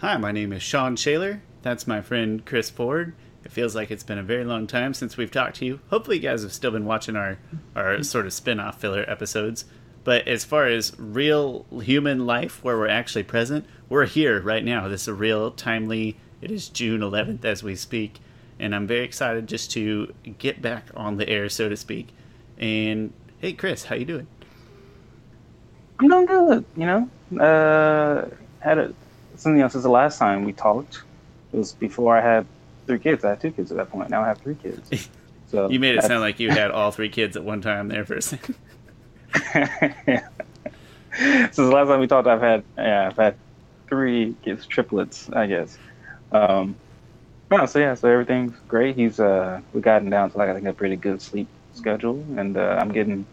[0.00, 1.42] Hi, my name is Sean Shaler.
[1.62, 3.14] That's my friend Chris Ford.
[3.44, 5.80] It feels like it's been a very long time since we've talked to you.
[5.90, 7.38] Hopefully, you guys have still been watching our,
[7.74, 9.64] our sort of spin off filler episodes.
[10.04, 14.86] But as far as real human life where we're actually present, we're here right now.
[14.86, 18.20] This is a real timely, it is June 11th as we speak.
[18.60, 22.10] And I'm very excited just to get back on the air, so to speak.
[22.56, 24.28] And hey, Chris, how you doing?
[25.98, 26.64] I'm doing good.
[26.76, 28.28] You know, uh,
[28.60, 28.94] had a
[29.38, 31.02] something else since the last time we talked.
[31.52, 32.46] It was before I had
[32.86, 33.24] three kids.
[33.24, 34.10] I had two kids at that point.
[34.10, 35.08] Now I have three kids.
[35.50, 38.04] So you made it sound like you had all three kids at one time there
[38.04, 38.54] for a second.
[39.54, 40.28] yeah.
[41.16, 43.34] Since the last time we talked, I've had yeah, I've had
[43.88, 45.78] three kids, triplets, I guess.
[46.32, 46.76] Um,
[47.50, 48.94] no, so yeah, so everything's great.
[48.94, 52.56] He's uh, we gotten down to like I think a pretty good sleep schedule, and
[52.58, 53.24] uh, I'm getting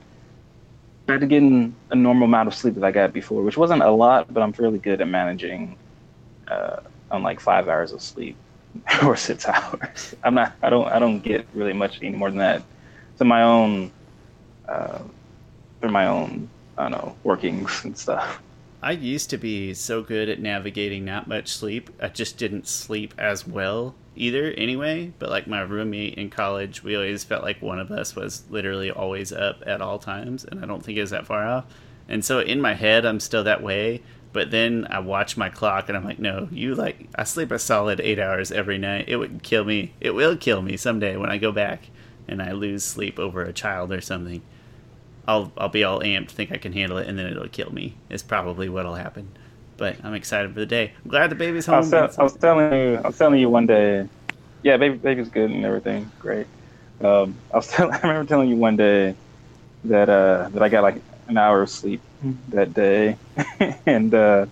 [1.06, 3.92] back to getting a normal amount of sleep that I got before, which wasn't a
[3.92, 5.76] lot, but I'm fairly good at managing
[6.48, 6.78] uh,
[7.12, 8.36] on like five hours of sleep
[9.04, 10.16] or six hours.
[10.24, 10.54] I'm not.
[10.62, 10.88] I don't.
[10.88, 12.64] I don't get really much any more than that.
[13.18, 13.92] So my own,
[14.68, 15.00] uh,
[15.80, 18.42] for my own, I don't know, workings and stuff.
[18.82, 21.90] I used to be so good at navigating not much sleep.
[22.00, 25.12] I just didn't sleep as well either anyway.
[25.18, 28.92] But like my roommate in college, we always felt like one of us was literally
[28.92, 30.46] always up at all times.
[30.46, 31.66] And I don't think it was that far off.
[32.08, 34.04] And so in my head, I'm still that way.
[34.36, 37.58] But then I watch my clock and I'm like, no, you like, I sleep a
[37.58, 39.06] solid eight hours every night.
[39.08, 39.94] It would kill me.
[40.02, 41.88] It will kill me someday when I go back
[42.28, 44.42] and I lose sleep over a child or something.
[45.26, 47.96] I'll I'll be all amped, think I can handle it, and then it'll kill me.
[48.10, 49.30] Is probably what'll happen.
[49.78, 50.92] But I'm excited for the day.
[51.06, 51.76] I'm glad the baby's home.
[51.94, 54.06] I was, I was telling you, I was telling you one day.
[54.64, 56.48] Yeah, baby, baby's good and everything, great.
[57.00, 59.16] Um, I was telling, I remember telling you one day
[59.86, 62.02] that uh, that I got like an hour of sleep
[62.50, 63.18] that day,
[63.86, 64.46] and uh,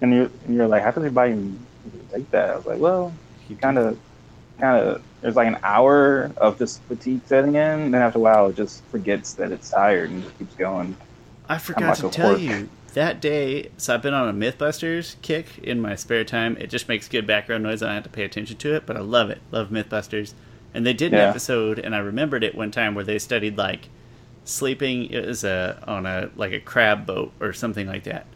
[0.00, 1.60] and you and you're like, how does anybody even
[2.12, 2.50] take that?
[2.50, 3.12] I was like, well,
[3.48, 3.98] you kind of
[4.58, 8.22] kind of there's like an hour of just fatigue setting in, and then after a
[8.22, 10.96] while, it just forgets that it's tired and just keeps going.
[11.48, 13.70] I forgot to tell you that day.
[13.76, 16.56] So I've been on a MythBusters kick in my spare time.
[16.58, 17.82] It just makes good background noise.
[17.82, 19.40] and I don't have to pay attention to it, but I love it.
[19.50, 20.34] Love MythBusters.
[20.72, 21.28] And they did an yeah.
[21.28, 23.88] episode, and I remembered it one time where they studied like
[24.44, 25.06] sleeping.
[25.10, 28.26] is a on a like a crab boat or something like that,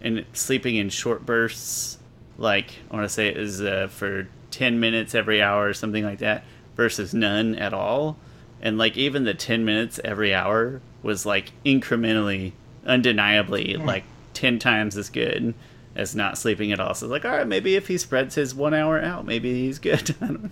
[0.00, 1.98] and sleeping in short bursts.
[2.38, 6.04] Like I want to say it is uh, for 10 minutes every hour or something
[6.04, 6.44] like that
[6.76, 8.16] versus none at all.
[8.60, 12.52] And like even the 10 minutes every hour was like incrementally,
[12.86, 13.84] undeniably mm.
[13.84, 15.54] like 10 times as good
[15.94, 16.94] as not sleeping at all.
[16.94, 19.78] So it's like, all right, maybe if he spreads his one hour out, maybe he's
[19.78, 20.14] good.
[20.20, 20.50] I don't know.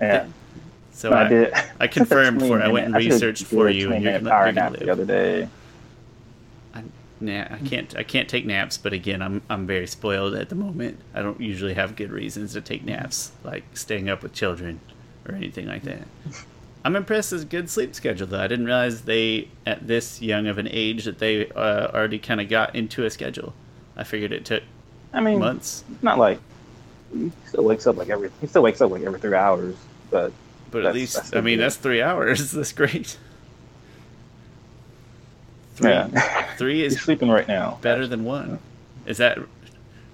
[0.00, 0.26] Yeah.
[0.92, 1.54] So no, I, I, did.
[1.80, 5.04] I confirmed for I went and researched for you, and you're, power nap the other
[5.04, 5.48] day.
[7.22, 7.96] Nah, I can't.
[7.96, 8.76] I can't take naps.
[8.76, 10.98] But again, I'm I'm very spoiled at the moment.
[11.14, 14.80] I don't usually have good reasons to take naps, like staying up with children
[15.26, 16.02] or anything like that.
[16.84, 18.40] I'm impressed with good sleep schedule though.
[18.40, 22.40] I didn't realize they at this young of an age that they uh, already kind
[22.40, 23.54] of got into a schedule.
[23.96, 24.64] I figured it took.
[25.12, 25.84] I mean, months.
[26.02, 26.40] Not like
[27.12, 28.32] he still wakes up like every.
[28.40, 29.76] He still wakes up like every three hours,
[30.10, 30.32] but.
[30.72, 32.50] But at least, I mean, that's three hours.
[32.52, 33.18] That's great.
[35.74, 36.54] Three, yeah.
[36.56, 37.78] three is He's sleeping right now.
[37.82, 38.58] Better than one.
[39.06, 39.38] Is that?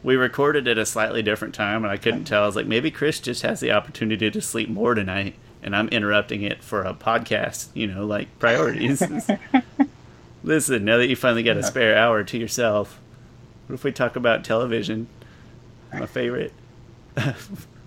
[0.03, 2.43] We recorded at a slightly different time, and I couldn't tell.
[2.43, 5.89] I was like, maybe Chris just has the opportunity to sleep more tonight, and I'm
[5.89, 7.69] interrupting it for a podcast.
[7.75, 9.03] You know, like priorities.
[10.43, 13.01] Listen, now that you finally got a spare hour to yourself,
[13.67, 15.07] what if we talk about television?
[15.93, 16.53] My favorite.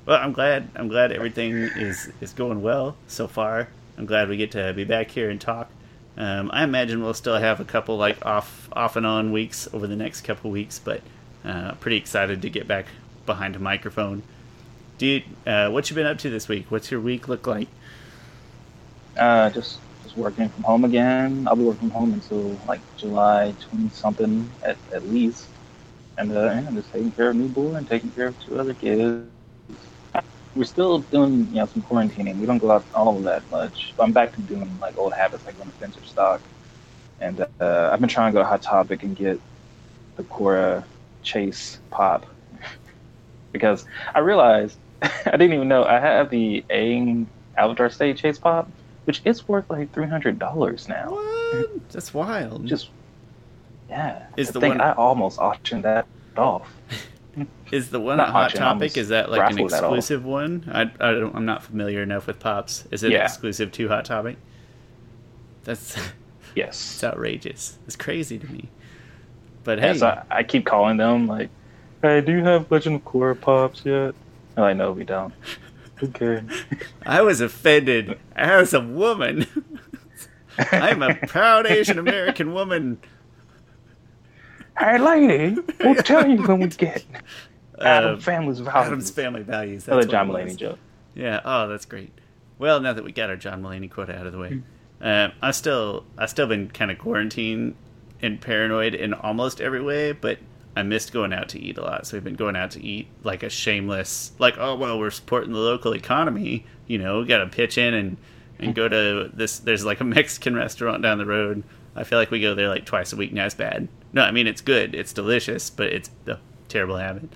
[0.05, 0.69] Well, I'm glad.
[0.75, 3.69] I'm glad everything is is going well so far.
[3.97, 5.69] I'm glad we get to be back here and talk
[6.17, 9.87] um, I imagine we'll still have a couple like off off and on weeks over
[9.87, 11.01] the next couple weeks, but
[11.45, 12.87] uh, pretty excited to get back
[13.25, 14.23] behind a microphone.
[14.99, 16.69] You, uh, what you been up to this week?
[16.69, 17.69] What's your week look like?
[19.17, 21.47] Uh, just just working from home again.
[21.47, 25.47] I'll be working from home until like July twenty something at, at least,
[26.17, 29.25] and uh, yeah, just taking care of newborn and taking care of two other kids
[30.55, 32.39] we're still doing you know some quarantining.
[32.39, 33.93] We don't go out all that much.
[33.95, 36.41] But I'm back to doing like old habits, like going to Spencer Stock,
[37.19, 39.39] and uh, I've been trying to go to Hot Topic and get
[40.17, 40.83] the Korra
[41.23, 42.25] Chase pop
[43.51, 47.27] because I realized I didn't even know I have the Aang
[47.57, 48.69] Avatar State Chase pop,
[49.05, 51.11] which is worth like three hundred dollars now.
[51.11, 51.69] What?
[51.89, 52.65] That's wild.
[52.67, 52.89] Just
[53.89, 54.25] yeah.
[54.37, 56.05] Is I the one I almost auctioned that
[56.37, 56.73] off.
[57.71, 60.69] Is the one at Hot Topic is that like an exclusive one?
[60.71, 62.85] I, I don't, I'm not familiar enough with Pops.
[62.91, 63.23] Is it yeah.
[63.23, 64.37] exclusive to Hot Topic?
[65.63, 65.95] That's
[66.55, 66.93] yes.
[66.93, 67.79] It's outrageous.
[67.87, 68.69] It's crazy to me.
[69.63, 71.49] But hey, yeah, so I, I, keep calling them like
[72.01, 74.15] Hey, do you have Legend of Korra pops yet?
[74.57, 75.33] Oh, I know we don't.
[76.03, 76.41] Okay.
[77.05, 79.45] I was offended as a woman.
[80.57, 82.99] I'm a proud Asian American woman.
[84.79, 87.05] Hey, lady, we'll tell you when we get
[87.83, 88.87] Adam uh, Family's values.
[88.87, 89.85] Addams Family Values.
[89.85, 90.79] That's Another John Mulaney joke.
[91.15, 91.41] Yeah.
[91.43, 92.11] Oh, that's great.
[92.57, 94.61] Well, now that we got our John Mulaney quote out of the way, hmm.
[95.01, 97.75] uh, I still I still been kind of quarantined
[98.21, 100.37] and paranoid in almost every way, but
[100.75, 102.07] I missed going out to eat a lot.
[102.07, 105.53] So we've been going out to eat like a shameless, like oh well, we're supporting
[105.53, 106.65] the local economy.
[106.87, 108.17] You know, we got to pitch in and
[108.59, 109.59] and go to this.
[109.59, 111.63] There's like a Mexican restaurant down the road.
[111.95, 113.33] I feel like we go there like twice a week.
[113.33, 113.87] Now it's bad.
[114.13, 114.95] No, I mean it's good.
[114.95, 116.37] It's delicious, but it's a
[116.69, 117.29] terrible habit.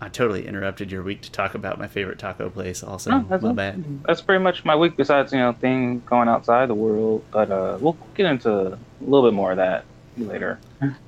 [0.00, 2.82] I totally interrupted your week to talk about my favorite taco place.
[2.82, 4.02] Also, no, that's my bad.
[4.06, 4.96] That's pretty much my week.
[4.96, 9.28] Besides, you know, things going outside the world, but uh, we'll get into a little
[9.28, 9.84] bit more of that
[10.16, 10.58] later.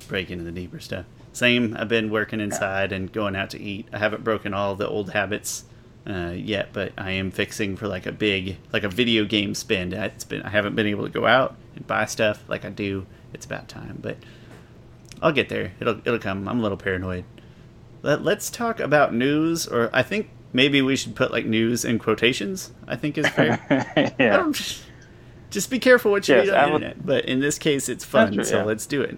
[0.07, 1.05] Break into the deeper stuff.
[1.31, 1.75] Same.
[1.77, 3.87] I've been working inside and going out to eat.
[3.91, 5.65] I haven't broken all the old habits
[6.07, 9.93] uh, yet, but I am fixing for like a big, like a video game spend.
[9.93, 13.07] It's been I haven't been able to go out and buy stuff like I do.
[13.33, 14.17] It's about time, but
[15.21, 15.71] I'll get there.
[15.79, 16.47] It'll it'll come.
[16.47, 17.25] I'm a little paranoid.
[18.03, 21.97] Let, let's talk about news, or I think maybe we should put like news in
[21.97, 22.71] quotations.
[22.87, 23.59] I think is fair.
[24.19, 24.51] yeah.
[25.49, 27.05] Just be careful what you yes, read on internet.
[27.05, 28.63] But in this case, it's fun, true, so yeah.
[28.63, 29.17] let's do it.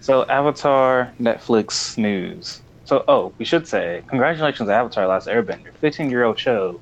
[0.00, 2.62] So Avatar Netflix news.
[2.84, 6.80] So, oh, we should say, congratulations, Avatar: Last Airbender, 15-year-old show,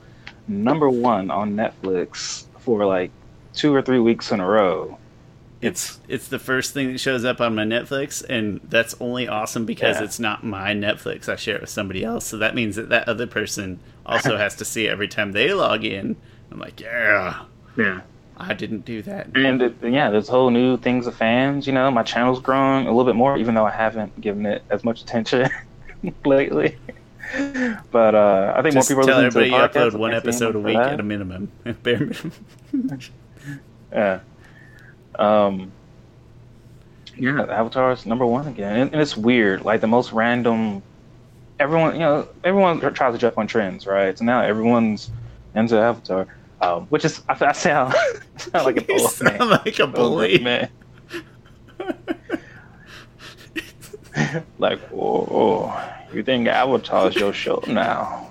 [0.49, 3.11] number one on Netflix for like
[3.55, 4.99] two or three weeks in a row.
[5.61, 9.67] It's it's the first thing that shows up on my Netflix, and that's only awesome
[9.67, 10.05] because yeah.
[10.05, 11.29] it's not my Netflix.
[11.29, 14.57] I share it with somebody else, so that means that that other person also has
[14.57, 16.17] to see it every time they log in.
[16.51, 17.43] I'm like, yeah,
[17.77, 18.01] yeah.
[18.39, 19.37] I didn't do that.
[19.37, 21.67] And it, yeah, there's whole new things of fans.
[21.67, 24.63] You know, my channel's grown a little bit more, even though I haven't given it
[24.71, 25.51] as much attention.
[26.25, 26.77] lately.
[27.93, 30.77] But uh, I think Just more people tell everybody you upload one episode a week
[30.77, 31.51] at a minimum,
[31.83, 32.33] bare minimum.
[33.93, 34.21] yeah.
[35.21, 35.73] Um.
[37.17, 39.63] Yeah, Avatar's number one again, and, and, it's weird.
[39.65, 40.83] Like the most random.
[41.59, 44.17] Everyone, you know, everyone tries to jump on trends, right?
[44.17, 45.11] So now everyone's
[45.55, 46.27] into Avatar,
[46.63, 47.95] um, which is I, I sound,
[48.37, 49.51] sound like an old man.
[49.51, 50.71] like a bully, man.
[54.59, 58.31] like, oh, oh, you think Avatar's your show now?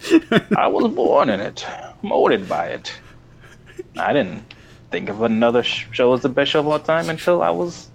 [0.56, 1.66] I was born in it,
[2.02, 2.92] molded by it.
[3.96, 4.51] I didn't
[4.92, 7.88] think of another show as the best show of all time until I was,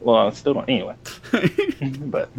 [0.00, 0.96] well, I still don't anyway.
[2.06, 2.30] but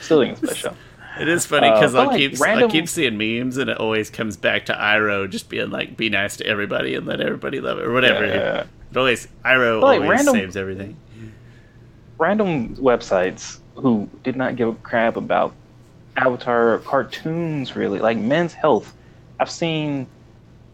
[0.00, 0.74] still think it's the best show.
[1.20, 2.68] It is funny because uh, I'll like keep random...
[2.68, 6.10] I keep seeing memes and it always comes back to Iroh just being like, "Be
[6.10, 8.26] nice to everybody and let everybody love it" or whatever.
[8.26, 8.64] Yeah.
[8.90, 10.34] It always Iroh like always random...
[10.34, 10.96] saves everything
[12.18, 15.52] random websites who did not give a crap about
[16.16, 18.94] Avatar cartoons, really, like Men's Health.
[19.40, 20.06] I've seen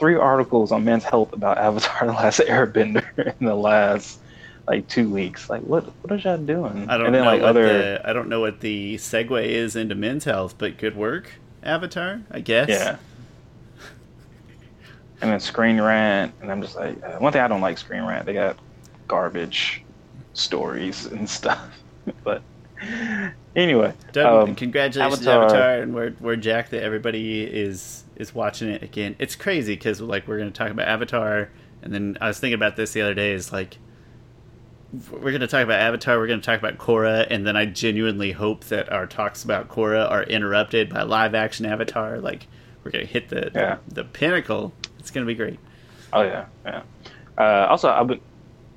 [0.01, 4.19] three articles on Men's Health about Avatar: The Last Airbender in the last
[4.67, 5.49] like two weeks.
[5.49, 6.89] Like, what what are y'all doing?
[6.89, 7.67] I don't and then, know like, what other...
[7.67, 11.31] the I don't know what the segue is into Men's Health, but good work,
[11.63, 12.23] Avatar.
[12.31, 12.69] I guess.
[12.69, 12.97] Yeah.
[15.23, 18.05] And then Screen Rant, and I'm just like, uh, one thing I don't like Screen
[18.05, 18.25] Rant.
[18.25, 18.57] They got
[19.07, 19.85] garbage
[20.33, 21.61] stories and stuff.
[22.25, 22.43] but
[23.55, 25.45] anyway, um, congratulations, Avatar.
[25.45, 29.17] Avatar, and we're we're jacked that everybody is is watching it again.
[29.19, 31.51] It's crazy because like we're going to talk about Avatar,
[31.83, 33.33] and then I was thinking about this the other day.
[33.33, 33.79] Is like
[35.11, 37.67] we're going to talk about Avatar, we're going to talk about Korra, and then I
[37.67, 42.19] genuinely hope that our talks about Korra are interrupted by live action Avatar.
[42.19, 42.47] Like
[42.83, 43.79] we're going to hit the, yeah.
[43.89, 44.73] the, the pinnacle.
[44.99, 45.59] It's going to be great.
[46.13, 46.83] Oh yeah, yeah.
[47.39, 48.21] Uh, also, I've been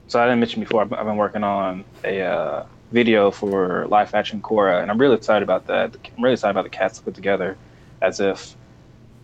[0.08, 0.82] so I didn't mention before.
[0.82, 5.44] I've been working on a uh, video for live action Korra, and I'm really excited
[5.44, 5.96] about that.
[6.16, 7.58] I'm really excited about the cast put together,
[8.02, 8.56] as if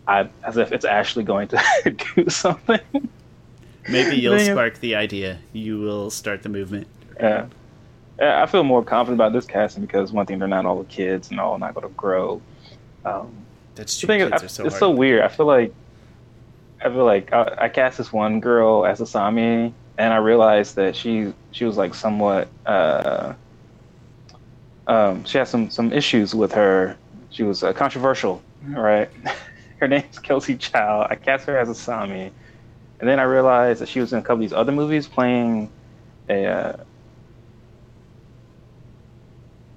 [0.09, 1.61] I, as if it's actually going to
[2.15, 2.79] do something.
[3.87, 5.37] Maybe you'll spark the idea.
[5.53, 6.87] You will start the movement.
[7.19, 7.45] Yeah.
[8.19, 11.29] I feel more confident about this casting because one thing, they're not all the kids
[11.29, 12.41] and all not going to grow.
[13.05, 13.31] Um,
[13.75, 14.07] That's true.
[14.07, 15.21] Kids I, are so it's so weird.
[15.21, 15.73] I feel like
[16.81, 20.97] I feel like I, I cast this one girl as Asami, and I realized that
[20.97, 23.33] she she was like somewhat uh,
[24.87, 26.97] um, she had some some issues with her.
[27.29, 29.09] She was uh, controversial, right?
[29.79, 31.07] her name's Kelsey Chow.
[31.09, 32.31] I cast her as Asami,
[32.99, 35.69] and then I realized that she was in a couple of these other movies playing
[36.29, 36.45] a.
[36.45, 36.77] Uh,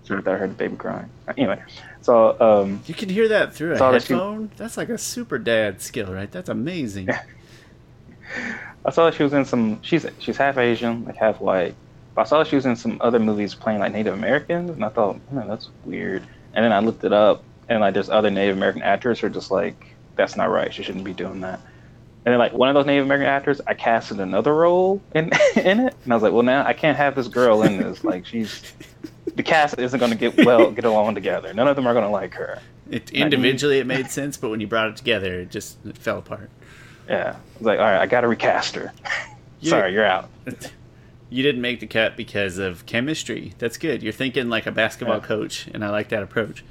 [0.04, 1.08] Sorry, I heard the baby crying.
[1.36, 1.62] Anyway,
[2.00, 4.42] so um, you can hear that through a headphone.
[4.42, 6.30] That she, That's like a super dad skill, right?
[6.30, 7.08] That's amazing.
[8.84, 9.80] I saw that she was in some.
[9.82, 11.76] She's she's half Asian, like half white,
[12.14, 14.84] But I saw that she was in some other movies playing like Native Americans, and
[14.84, 16.26] I thought, man, that's weird.
[16.54, 19.30] And then I looked it up, and like there's other Native American actors who are
[19.30, 20.72] just like, that's not right.
[20.72, 21.60] She shouldn't be doing that.
[22.24, 25.80] And then like one of those Native American actors, I casted another role in in
[25.80, 28.04] it, and I was like, well, now I can't have this girl in this.
[28.04, 28.72] Like she's
[29.34, 31.52] the cast isn't going to get well get along together.
[31.52, 32.60] None of them are going to like her.
[32.90, 36.18] It, individually, it made sense, but when you brought it together, it just it fell
[36.18, 36.50] apart.
[37.08, 38.92] Yeah, I was like, all right, I got to recast her.
[39.62, 40.28] Sorry, you're out.
[41.32, 43.54] You didn't make the cut because of chemistry.
[43.56, 44.02] That's good.
[44.02, 45.24] You're thinking like a basketball yeah.
[45.24, 46.62] coach, and I like that approach.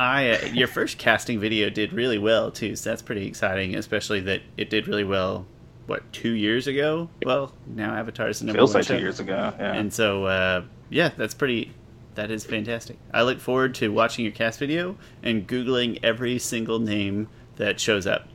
[0.00, 3.76] I uh, your first casting video did really well too, so that's pretty exciting.
[3.76, 5.46] Especially that it did really well.
[5.86, 7.10] What two years ago?
[7.26, 8.94] Well, now Avatar's the number Feels one like show.
[8.96, 9.52] two years ago.
[9.58, 9.74] Yeah.
[9.74, 11.74] And so, uh, yeah, that's pretty.
[12.14, 12.96] That is fantastic.
[13.12, 18.06] I look forward to watching your cast video and googling every single name that shows
[18.06, 18.26] up.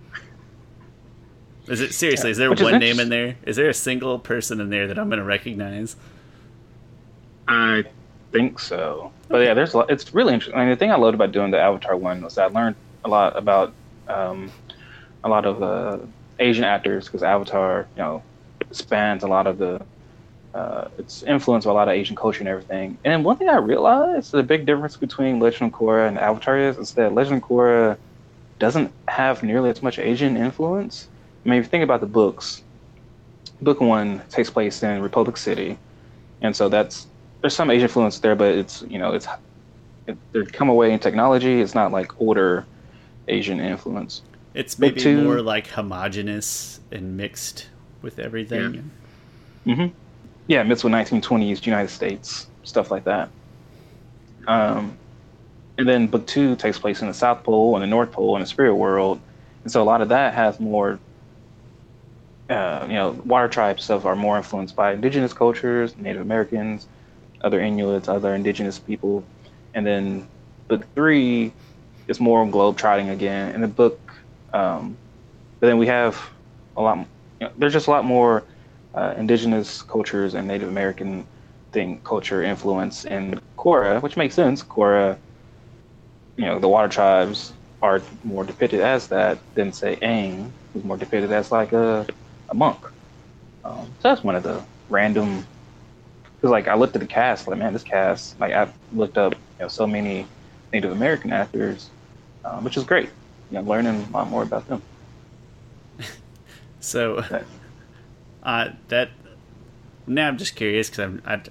[1.68, 2.30] Is it seriously?
[2.30, 2.32] Yeah.
[2.32, 3.38] Is there Which one is name in there?
[3.44, 5.96] Is there a single person in there that I'm going to recognize?
[7.48, 7.86] I
[8.36, 9.12] think so.
[9.30, 10.60] But yeah, there's a lot, it's really interesting.
[10.60, 13.10] I mean, the thing I loved about doing the Avatar one was I learned a
[13.10, 13.74] lot about
[14.08, 14.52] um,
[15.24, 15.98] a lot of uh,
[16.40, 18.24] Asian actors because Avatar, you know,
[18.72, 19.82] spans a lot of the
[20.54, 22.98] uh, it's influenced by a lot of Asian culture and everything.
[23.04, 26.78] And one thing I realized the big difference between Legend of Korra and Avatar is,
[26.78, 27.98] is that Legend of Korra
[28.58, 31.10] doesn't have nearly as much Asian influence.
[31.46, 32.64] I mean, if you think about the books,
[33.62, 35.78] book one takes place in Republic City,
[36.42, 37.08] and so that's
[37.46, 39.28] there's some Asian influence there, but it's you know it's
[40.08, 41.62] it, they come away in technology.
[41.62, 42.66] It's not like older
[43.28, 44.24] Asian influence.
[44.56, 47.68] It's maybe two, more like homogenous and mixed
[48.02, 48.90] with everything.
[49.64, 49.76] Yeah.
[49.76, 49.96] Mm-hmm.
[50.48, 53.30] Yeah, mixed with 1920s United States stuff like that.
[54.48, 54.98] Um,
[55.78, 58.42] and then book two takes place in the South Pole and the North Pole and
[58.42, 59.22] the spirit world,
[59.62, 60.98] and so a lot of that has more
[62.50, 66.88] uh, you know, water tribe stuff are more influenced by indigenous cultures, Native Americans,
[67.42, 69.24] other Inuits, other indigenous people.
[69.74, 70.28] And then
[70.68, 71.54] book three
[72.08, 73.54] is more globe trotting again.
[73.54, 74.00] In the book,
[74.54, 74.98] um,
[75.60, 76.22] but then we have
[76.78, 78.44] a lot, you know, there's just a lot more
[78.94, 81.26] uh, indigenous cultures and Native American
[81.72, 84.64] thing culture influence in Korra, which makes sense.
[84.64, 85.18] Korra,
[86.38, 90.98] you know, the water tribes are more depicted as that than say Aang, who's more
[90.98, 92.06] depicted as like a
[92.50, 92.80] a monk.
[93.64, 95.46] Um, so that's one of the random.
[96.46, 98.40] Because like I looked at the cast, like man, this cast.
[98.40, 100.28] Like I've looked up, you know, so many
[100.72, 101.90] Native American actors,
[102.44, 103.10] um, which is great.
[103.50, 104.84] You know, learning a lot more about them.
[106.80, 107.24] so,
[108.44, 109.10] uh, that
[110.06, 111.42] now I'm just curious because I'm I,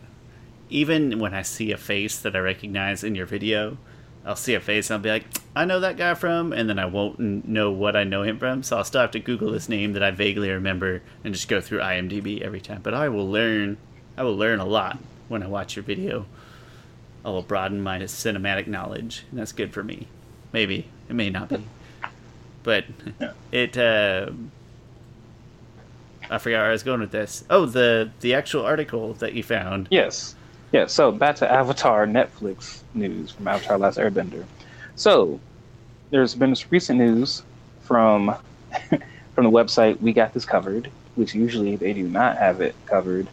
[0.71, 3.79] even when I see a face that I recognize in your video,
[4.25, 6.79] I'll see a face and I'll be like, I know that guy from, and then
[6.79, 8.63] I won't know what I know him from.
[8.63, 11.61] So I'll still have to Google this name that I vaguely remember and just go
[11.61, 12.81] through IMDb every time.
[12.81, 13.77] But I will learn,
[14.17, 16.27] I will learn a lot when I watch your video.
[17.25, 20.09] I will broaden my cinematic knowledge, and that's good for me.
[20.53, 21.65] Maybe it may not be,
[22.63, 22.85] but
[23.51, 23.77] it.
[23.77, 24.31] Uh,
[26.31, 27.45] I forgot where I was going with this.
[27.51, 29.89] Oh, the the actual article that you found.
[29.91, 30.35] Yes.
[30.73, 34.45] Yeah, so back to Avatar Netflix news from Avatar Last Airbender.
[34.97, 35.39] So
[36.11, 37.43] there's been this recent news
[37.83, 38.35] from
[39.35, 43.29] from the website We Got This Covered, which usually they do not have it covered.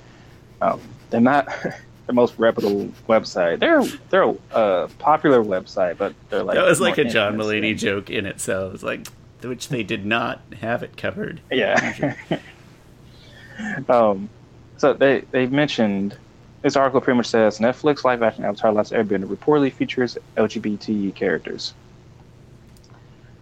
[0.62, 1.48] Um, they're not
[2.08, 3.60] the most reputable website.
[3.60, 8.10] They're they're a popular website, but they're like that was like a John Mulaney joke
[8.10, 8.74] in itself.
[8.74, 9.08] It's like
[9.42, 11.42] which they did not have it covered.
[11.52, 12.16] Yeah.
[13.90, 14.30] um,
[14.78, 16.18] so they they mentioned
[16.62, 21.74] this article pretty much says Netflix live action Avatar Last Airbender reportedly features LGBT characters.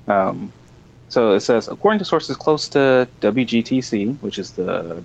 [0.08, 0.52] Um,
[1.10, 5.04] so it says, according to sources close to WGTC, which is the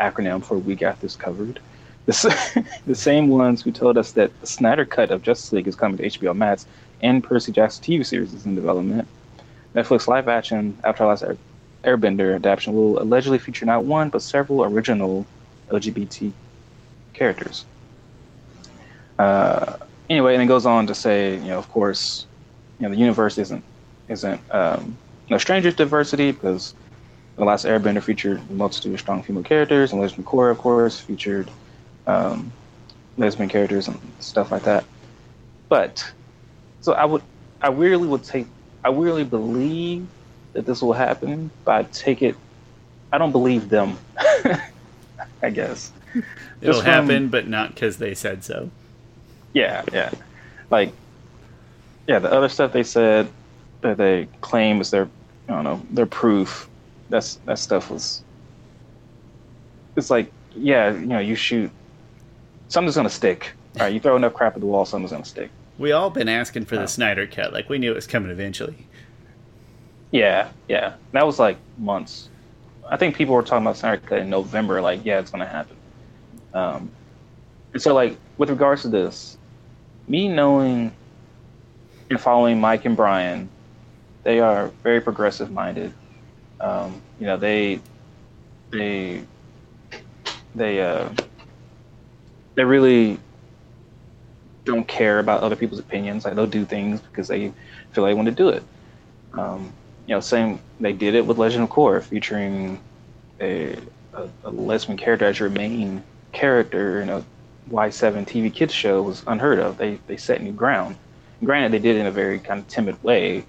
[0.00, 1.60] acronym for We Got This Covered,
[2.06, 5.76] the, the same ones who told us that the Snyder Cut of Justice League is
[5.76, 6.66] coming to HBO Max
[7.02, 9.06] and Percy Jackson TV series is in development.
[9.74, 11.24] Netflix live action Avatar Last
[11.84, 15.24] Airbender adaptation will allegedly feature not one but several original
[15.70, 16.32] LGBT
[17.14, 17.64] characters.
[19.18, 19.76] Uh,
[20.08, 22.26] anyway, and it goes on to say, you know, of course,
[22.78, 23.62] you know, the universe isn't
[24.08, 24.96] isn't um,
[25.30, 26.74] no stranger to diversity because
[27.36, 30.58] the last Airbender featured a multitude of strong female characters, and Legend of Korra, of
[30.58, 31.50] course, featured
[32.06, 32.52] um,
[33.16, 34.84] lesbian characters and stuff like that.
[35.68, 36.10] But
[36.80, 37.22] so I would,
[37.60, 38.46] I really would take,
[38.84, 40.06] I really believe
[40.52, 42.36] that this will happen, but I take it,
[43.12, 43.98] I don't believe them.
[45.42, 45.92] I guess.
[46.60, 48.70] It'll from, happen, but not because they said so.
[49.52, 50.10] Yeah, yeah.
[50.70, 50.92] Like,
[52.06, 53.28] yeah, the other stuff they said
[53.80, 55.08] that they claim is their,
[55.48, 56.68] I don't know, their proof.
[57.10, 58.24] That's that stuff was.
[59.96, 61.70] It's like, yeah, you know, you shoot
[62.68, 63.52] something's gonna stick.
[63.76, 65.50] All right, you throw enough crap at the wall, something's gonna stick.
[65.78, 67.52] We all been asking for the Snyder cut.
[67.52, 68.86] Like we knew it was coming eventually.
[70.10, 70.94] Yeah, yeah.
[71.12, 72.28] That was like months.
[72.88, 74.80] I think people were talking about Snyder cut in November.
[74.80, 75.76] Like, yeah, it's gonna happen.
[76.52, 76.90] Um,
[77.72, 79.38] and so, like, with regards to this,
[80.08, 80.92] me knowing
[82.10, 83.48] and following Mike and Bryan,
[84.24, 85.94] they are very progressive minded.
[86.60, 87.80] Um, you know, they
[88.70, 89.22] they
[90.54, 91.08] they uh,
[92.54, 93.18] they really
[94.64, 96.24] don't care about other people's opinions.
[96.24, 97.52] Like they'll do things because they
[97.92, 98.62] feel they want to do it.
[99.32, 99.72] Um,
[100.06, 102.80] you know, same they did it with Legend of Korra, featuring
[103.40, 103.76] a,
[104.14, 106.02] a, a lesbian character as your main
[106.32, 107.24] character in a
[107.70, 109.78] Y7 TV kids show was unheard of.
[109.78, 110.96] They they set new ground.
[111.40, 113.44] And granted, they did it in a very kind of timid way,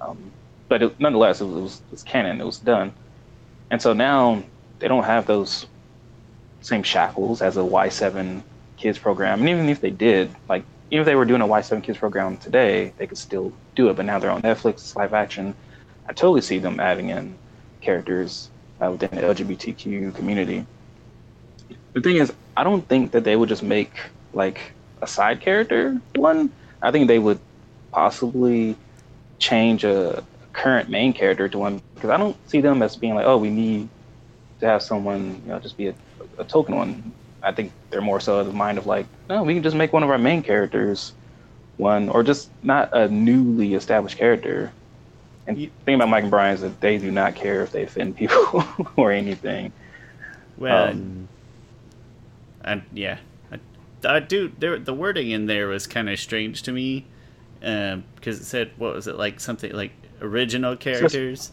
[0.00, 0.32] um,
[0.72, 2.40] but it, nonetheless, it was, it was, it was canon.
[2.40, 2.94] It was done,
[3.70, 4.42] and so now
[4.78, 5.66] they don't have those
[6.62, 8.40] same shackles as a Y7
[8.78, 9.40] kids program.
[9.40, 12.38] And even if they did, like even if they were doing a Y7 kids program
[12.38, 13.96] today, they could still do it.
[13.96, 15.54] But now they're on Netflix, it's live action.
[16.08, 17.34] I totally see them adding in
[17.82, 18.48] characters
[18.80, 20.64] uh, within the LGBTQ community.
[21.92, 23.92] The thing is, I don't think that they would just make
[24.32, 26.50] like a side character one.
[26.80, 27.40] I think they would
[27.90, 28.74] possibly
[29.38, 33.26] change a current main character to one because I don't see them as being like,
[33.26, 33.88] oh, we need
[34.60, 35.94] to have someone, you know, just be a,
[36.38, 37.12] a token one.
[37.42, 39.92] I think they're more so of the mind of like, no, we can just make
[39.92, 41.12] one of our main characters
[41.76, 44.72] one, or just not a newly established character.
[45.46, 47.82] And the thing about Mike and Bryan is that they do not care if they
[47.82, 48.64] offend people
[48.96, 49.72] or anything.
[50.56, 51.28] Well, um,
[52.64, 53.18] and yeah,
[53.50, 53.58] I,
[54.04, 54.52] I do.
[54.56, 57.06] There, the wording in there was kind of strange to me
[57.62, 61.52] because um, it said what was it like something like original characters.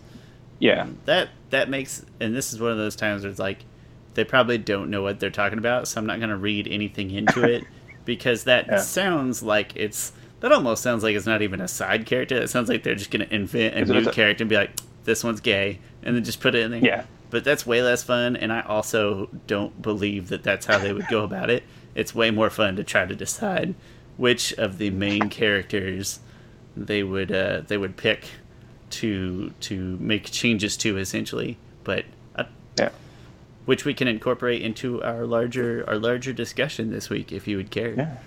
[0.59, 3.65] Yeah, that that makes and this is one of those times where it's like
[4.13, 7.11] they probably don't know what they're talking about, so I'm not going to read anything
[7.11, 7.63] into it
[8.05, 8.77] because that yeah.
[8.77, 12.35] sounds like it's that almost sounds like it's not even a side character.
[12.35, 14.71] It sounds like they're just going to invent a new character and be like,
[15.03, 16.83] "This one's gay," and then just put it in there.
[16.83, 17.03] Yeah.
[17.29, 21.07] But that's way less fun, and I also don't believe that that's how they would
[21.07, 21.63] go about it.
[21.93, 23.75] It's way more fun to try to decide
[24.19, 26.19] which of the main characters
[26.75, 28.25] they would uh, they would pick
[28.89, 31.57] to to make changes to essentially.
[31.83, 32.05] But
[32.35, 32.43] uh,
[32.77, 32.89] yeah,
[33.65, 37.71] which we can incorporate into our larger our larger discussion this week if you would
[37.71, 37.93] care.
[37.93, 38.17] Yeah.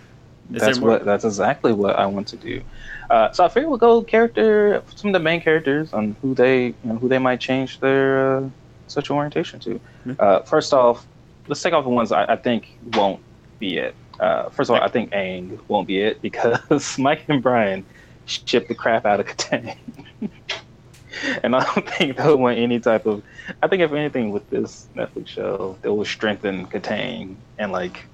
[0.53, 2.63] Is that's what that's exactly what I want to do.
[3.11, 6.67] Uh, so I figure we'll go character some of the main characters on who they
[6.67, 8.49] you know, who they might change their uh,
[8.87, 9.75] sexual orientation to.
[9.75, 10.13] Mm-hmm.
[10.19, 11.07] Uh, first off,
[11.49, 13.21] let's take off the ones I, I think won't
[13.61, 13.95] be it.
[14.23, 17.85] Uh, first of all, I think Aang won't be it because Mike and Bryan
[18.25, 19.77] shipped the crap out of Kataang.
[21.43, 23.25] and I don't think they'll want any type of.
[23.65, 28.05] I think if anything with this Netflix show, they will strengthen Kataang and like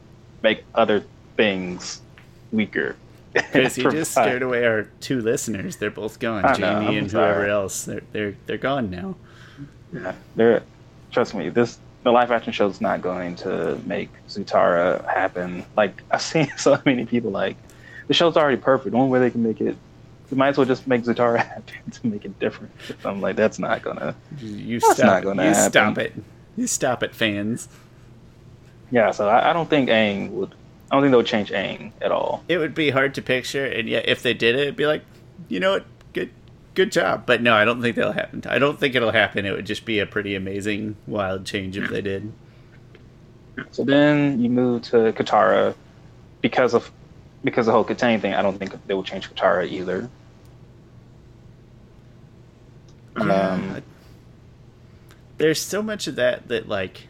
[0.42, 1.05] make other
[1.37, 2.01] things
[2.53, 2.97] weaker.
[3.35, 5.77] Because you just scared away our two listeners.
[5.77, 6.57] They're both gone.
[6.57, 7.85] Jamie and whoever else.
[7.85, 9.14] They're they're they're gone now.
[9.92, 10.62] Yeah, they're.
[11.12, 15.65] Trust me, this the live action show is not going to make Zutara happen.
[15.77, 17.57] Like I've seen so many people like
[18.07, 18.93] the show's already perfect.
[18.93, 19.77] The only way they can make it
[20.31, 22.73] you might as well just make Zutara happen to make it different.
[23.05, 24.15] I'm like, that's not gonna.
[24.39, 25.07] You that's stop.
[25.07, 25.71] Not gonna you happen.
[25.71, 26.13] stop it.
[26.57, 27.69] You stop it, fans.
[28.91, 30.55] Yeah, so I, I, don't think Aang would.
[30.91, 32.43] I don't think they would change Aang at all.
[32.49, 35.03] It would be hard to picture, and yet if they did it, it'd be like,
[35.49, 35.85] you know what,
[36.15, 36.31] good,
[36.79, 37.25] good job.
[37.27, 38.45] But no, I don't think that'll happen.
[38.49, 39.45] I don't think it'll happen.
[39.45, 42.33] It would just be a pretty amazing, wild change if they did.
[43.73, 45.75] So then you move to Katara
[46.41, 46.91] because of
[47.43, 48.33] because the whole Kataang thing.
[48.33, 50.09] I don't think they will change Katara either.
[53.17, 53.83] Um,
[55.38, 57.09] there's so much of that that like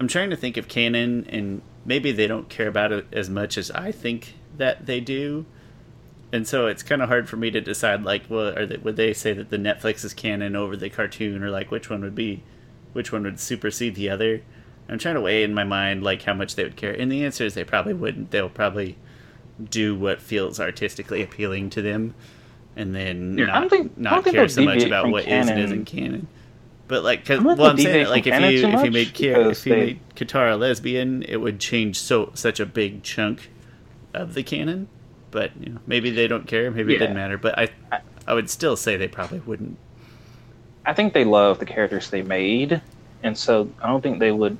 [0.00, 3.56] I'm trying to think of canon, and maybe they don't care about it as much
[3.56, 5.46] as I think that they do,
[6.34, 8.96] and so it's kind of hard for me to decide like, well, are they, would
[8.96, 12.14] they say that the Netflix is canon over the cartoon, or like which one would
[12.14, 12.42] be,
[12.92, 14.42] which one would supersede the other?
[14.88, 17.24] I'm trying to weigh in my mind like how much they would care, and the
[17.24, 18.30] answer is they probably wouldn't.
[18.30, 18.96] They'll probably
[19.70, 22.12] do what feels artistically appealing to them
[22.76, 25.42] and then yeah, not, think, not care so much about what canon.
[25.42, 26.26] is and isn't canon.
[26.86, 29.72] But like, cause, well, I'm saying like if you if you made Kiara, if you
[29.72, 29.80] they...
[29.80, 33.50] made Katara lesbian, it would change so such a big chunk
[34.12, 34.88] of the canon.
[35.34, 36.70] But you know, maybe they don't care.
[36.70, 36.96] Maybe yeah.
[36.96, 37.36] it didn't matter.
[37.36, 37.68] But I,
[38.24, 39.76] I would still say they probably wouldn't.
[40.86, 42.80] I think they love the characters they made,
[43.24, 44.56] and so I don't think they would.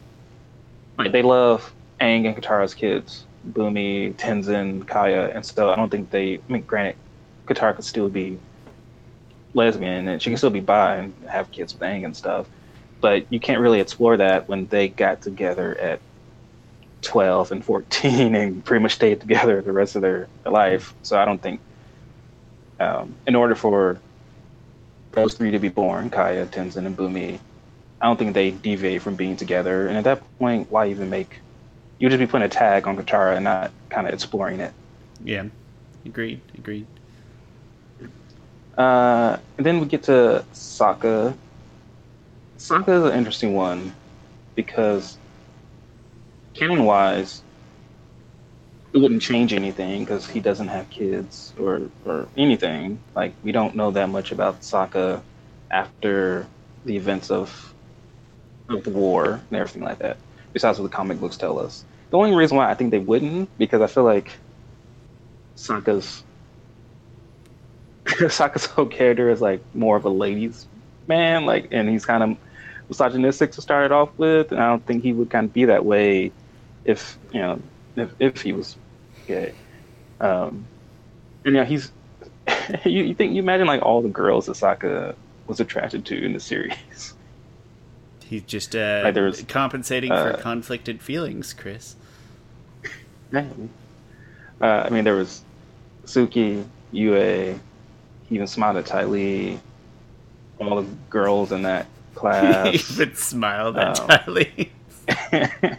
[0.99, 6.11] Like they love Aang and Katara's kids, Bumi, Tenzin, Kya, and so I don't think
[6.11, 6.35] they.
[6.39, 6.97] I mean, granted,
[7.47, 8.37] Katara could still be
[9.55, 12.49] lesbian and she can still be bi and have kids with Aang and stuff.
[13.01, 16.01] But you can't really explore that when they got together at
[17.05, 20.95] 12 and 14 and pretty much stayed together the rest of their life.
[21.03, 21.61] So I don't think,
[22.81, 23.99] um, in order for
[25.13, 27.39] those three to be born, Kya, Tenzin, and Bumi,
[28.01, 29.87] I don't think they deviate from being together.
[29.87, 31.41] And at that point, why even make?
[31.99, 34.73] You just be putting a tag on Katara and not kind of exploring it.
[35.23, 35.45] Yeah,
[36.05, 36.41] agreed.
[36.59, 36.87] Agreed.
[38.77, 41.35] Uh, and then we get to Sokka.
[42.59, 43.95] Sokka is an interesting one
[44.57, 45.17] because
[46.55, 47.43] canon wise,
[48.93, 52.99] it wouldn't change anything because he doesn't have kids or, or anything.
[53.15, 55.21] Like, we don't know that much about Sokka
[55.71, 56.47] after
[56.85, 57.75] the events of,
[58.69, 60.17] of the war and everything like that,
[60.53, 61.85] besides what the comic books tell us.
[62.11, 64.31] The only reason why I think they wouldn't, because I feel like
[65.57, 66.23] Sokka's
[68.05, 70.67] Sokka's whole character is like more of a ladies
[71.09, 72.37] man, like, and he's kind of
[72.89, 75.65] misogynistic to start it off with, and I don't think he would kind of be
[75.65, 76.33] that way
[76.85, 77.61] if you know
[77.97, 78.77] if if he was
[79.27, 79.55] gay.
[80.21, 80.67] Um,
[81.45, 81.91] and yeah, he's
[82.85, 85.15] you, you think you imagine like all the girls that
[85.47, 87.15] was attracted to in the series.
[88.27, 91.95] He's just uh, like was, compensating uh, for conflicted feelings, Chris.
[93.33, 93.47] Yeah.
[94.61, 95.43] Uh, I mean, there was
[96.07, 97.61] Suki, Yue,
[98.29, 99.59] he even smiled at Lee,
[100.59, 102.99] all the girls in that class.
[102.99, 104.73] even smiled at um.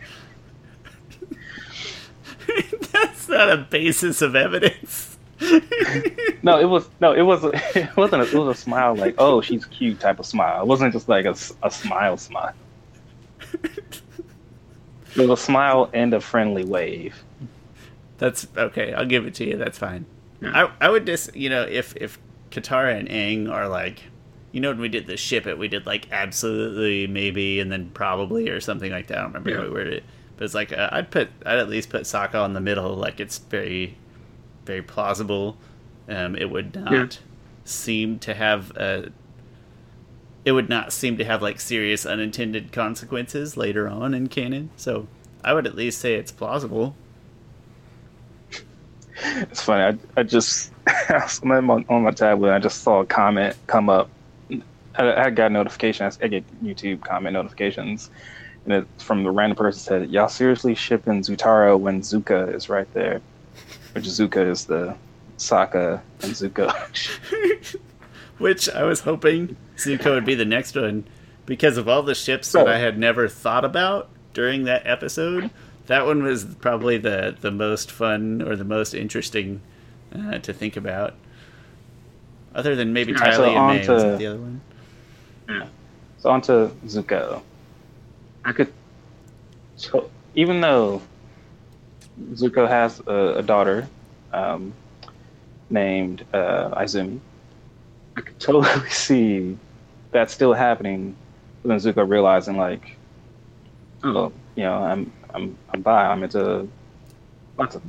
[2.92, 5.18] That's not a basis of evidence.
[6.44, 7.44] no, it was no, it was
[7.76, 8.22] it wasn't.
[8.24, 10.62] A, it was a smile like, oh, she's cute type of smile.
[10.62, 12.54] It wasn't just like a, a smile smile.
[15.16, 17.24] It was a smile and a friendly wave.
[18.18, 18.94] That's okay.
[18.94, 19.58] I'll give it to you.
[19.58, 20.06] That's fine.
[20.42, 20.68] Yeah.
[20.82, 22.20] I I would just you know if if
[22.52, 24.04] Katara and Aang are like
[24.52, 27.90] you know when we did the ship it we did like absolutely maybe and then
[27.94, 29.18] probably or something like that.
[29.18, 29.58] I don't remember yeah.
[29.58, 30.04] how we worded it.
[30.38, 32.96] But it's like uh, I'd put I'd at least put Sokka in the middle.
[32.96, 33.98] Like it's very
[34.66, 35.58] very plausible.
[36.10, 37.08] Um, it would not yeah.
[37.64, 39.12] seem to have a.
[40.44, 44.70] It would not seem to have like serious unintended consequences later on in canon.
[44.76, 45.08] So
[45.44, 46.96] I would at least say it's plausible.
[49.18, 49.98] It's funny.
[50.16, 50.72] I, I just
[51.10, 52.54] I'm on my tablet.
[52.54, 54.10] I just saw a comment come up.
[54.98, 56.20] I, I got notifications.
[56.22, 58.10] I get YouTube comment notifications,
[58.66, 62.92] and it, from the random person said, "Y'all seriously shipping Zutara when Zuko is right
[62.94, 63.22] there?"
[63.94, 64.96] Which Zuko is the
[65.38, 66.72] Sokka and Zuko.
[68.38, 71.06] Which I was hoping Zuko would be the next one
[71.46, 75.50] because of all the ships so, that I had never thought about during that episode.
[75.88, 79.62] That one was probably the the most fun or the most interesting
[80.14, 81.14] uh, to think about.
[82.54, 84.62] Other than maybe Ty Lee so and Mai to, was the other one.
[85.48, 85.68] Yeah.
[86.18, 87.42] So on to Zuko.
[88.46, 88.72] I could,
[89.76, 91.02] so even though
[92.34, 93.88] Zuko has a, a daughter
[94.32, 94.72] um,
[95.72, 97.20] named uh, Izumi,
[98.16, 99.58] I could totally see
[100.12, 101.16] that still happening.
[101.64, 102.96] But then Zuko realizing like,
[104.04, 106.06] oh, you know, I'm I'm I'm bi.
[106.06, 106.68] I'm into
[107.58, 107.82] lots of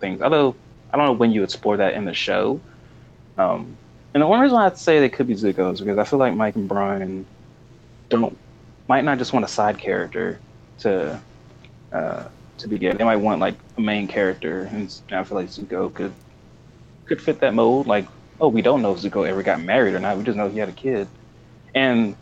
[0.00, 0.20] things.
[0.20, 0.56] Although
[0.92, 2.60] I don't know when you explore that in the show.
[3.38, 3.76] Um,
[4.14, 6.34] and the one reason I'd say they could be Zuko is because I feel like
[6.34, 7.24] Mike and Bryan
[8.10, 8.36] don't
[8.88, 10.38] might not just want a side character
[10.78, 11.20] to
[11.92, 12.24] uh,
[12.58, 12.96] to begin.
[12.96, 16.12] They might want like a main character, and I feel like Zuko could
[17.06, 17.86] could fit that mold.
[17.86, 18.06] Like,
[18.40, 20.16] oh, we don't know if Zuko ever got married or not.
[20.16, 21.08] We just know he had a kid,
[21.74, 22.16] and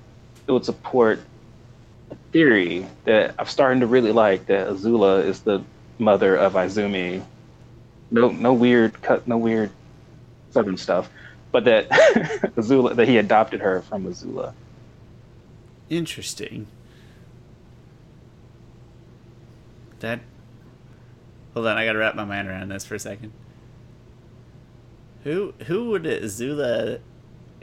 [0.47, 1.21] it would support
[2.11, 5.63] a theory that I'm starting to really like that Azula is the
[5.99, 7.25] mother of Izumi.
[8.11, 9.71] No, no weird cut, no weird
[10.51, 11.09] southern stuff,
[11.53, 14.53] but that Azula that he adopted her from Azula.
[15.91, 16.69] Interesting.
[19.99, 20.21] That.
[21.53, 23.33] Hold on, I gotta wrap my mind around this for a second.
[25.25, 27.01] Who who would Azula?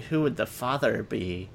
[0.09, 1.49] Who would the father be?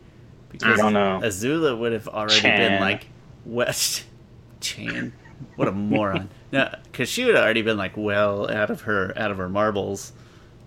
[0.51, 1.21] Because I don't know.
[1.23, 2.59] Azula would have already Chan.
[2.59, 3.07] been like
[3.45, 4.05] West
[4.61, 5.13] Chan.
[5.57, 6.31] What a moron!
[6.53, 9.49] No, because she would have already been like well out of her out of her
[9.49, 10.13] marbles.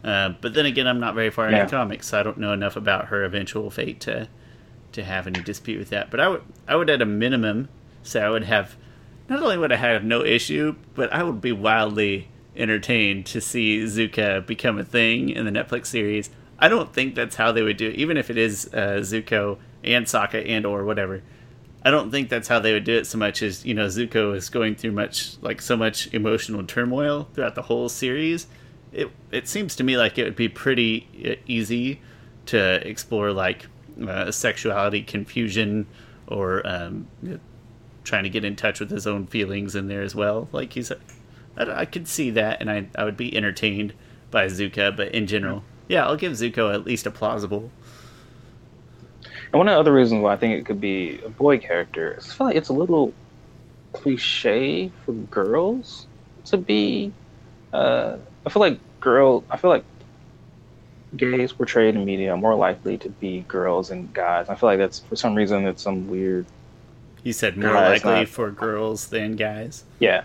[0.03, 1.63] Uh, but then again, I'm not very far yeah.
[1.63, 4.27] into comics, so I don't know enough about her eventual fate to
[4.95, 6.09] to have any dispute with that.
[6.09, 7.69] But I would I would at a minimum
[8.03, 8.75] say I would have
[9.29, 13.83] not only would I have no issue, but I would be wildly entertained to see
[13.83, 16.29] Zuko become a thing in the Netflix series.
[16.57, 19.57] I don't think that's how they would do it, even if it is uh, Zuko
[19.83, 21.21] and Sokka and or whatever.
[21.83, 24.35] I don't think that's how they would do it so much as you know Zuko
[24.35, 28.47] is going through much like so much emotional turmoil throughout the whole series.
[28.91, 32.01] It it seems to me like it would be pretty uh, easy
[32.47, 33.67] to explore like
[34.07, 35.87] uh, sexuality confusion
[36.27, 37.07] or um,
[38.03, 40.47] trying to get in touch with his own feelings in there as well.
[40.51, 40.97] Like he's, I,
[41.57, 43.93] I could see that, and I I would be entertained
[44.31, 47.71] by Zuko, but in general, yeah, I'll give Zuko at least a plausible.
[49.23, 52.15] And one of the other reasons why I think it could be a boy character
[52.17, 53.13] is I feel like it's a little
[53.93, 56.07] cliche for girls
[56.45, 57.13] to be.
[57.71, 59.43] Uh, I feel like girl.
[59.49, 59.85] I feel like
[61.17, 64.49] gays portrayed in media are more likely to be girls and guys.
[64.49, 66.45] I feel like that's for some reason it's some weird.
[67.23, 69.83] You said more likely not, for girls than guys.
[69.99, 70.23] Yeah.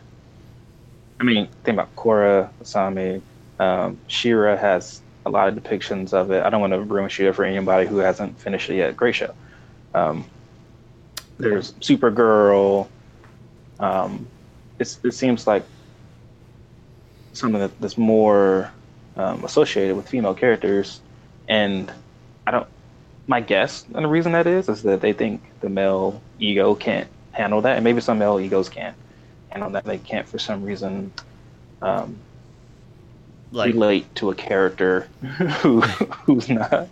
[1.18, 3.20] I mean, think about Korra, Asami,
[3.58, 6.42] um, She-Ra has a lot of depictions of it.
[6.42, 8.96] I don't want to ruin She-Ra for anybody who hasn't finished it yet.
[8.96, 9.34] Great show.
[9.94, 10.24] Um,
[11.38, 12.88] there's Supergirl.
[13.78, 14.26] Um,
[14.78, 15.62] it seems like
[17.32, 18.72] something that, that's more
[19.16, 21.00] um, associated with female characters,
[21.48, 21.92] and
[22.46, 22.66] I don't.
[23.26, 27.08] My guess and the reason that is is that they think the male ego can't
[27.32, 28.96] handle that, and maybe some male egos can't
[29.50, 29.84] handle that.
[29.84, 31.12] They can't for some reason
[31.82, 32.16] um,
[33.52, 35.02] like, relate to a character
[35.60, 36.88] who who's not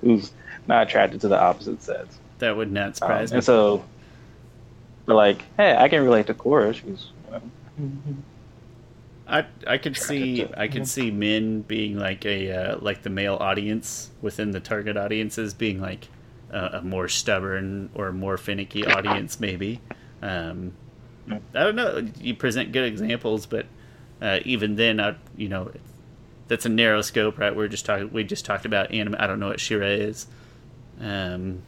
[0.00, 0.32] who's
[0.66, 2.18] not attracted to the opposite sex.
[2.38, 3.38] That would not surprise um, me.
[3.38, 3.84] And so,
[5.06, 6.74] like, hey, I can relate to Korra.
[6.74, 7.08] She's.
[9.32, 13.36] I I could see I could see men being like a uh, like the male
[13.40, 16.08] audience within the target audiences being like
[16.50, 19.80] a, a more stubborn or more finicky audience maybe.
[20.20, 20.74] Um,
[21.30, 22.06] I don't know.
[22.20, 23.64] You present good examples, but
[24.20, 25.72] uh, even then, I you know
[26.48, 27.56] that's a narrow scope, right?
[27.56, 28.12] We're just talking.
[28.12, 29.16] We just talked about anime.
[29.18, 30.26] I don't know what She-Ra is.
[31.00, 31.62] Um,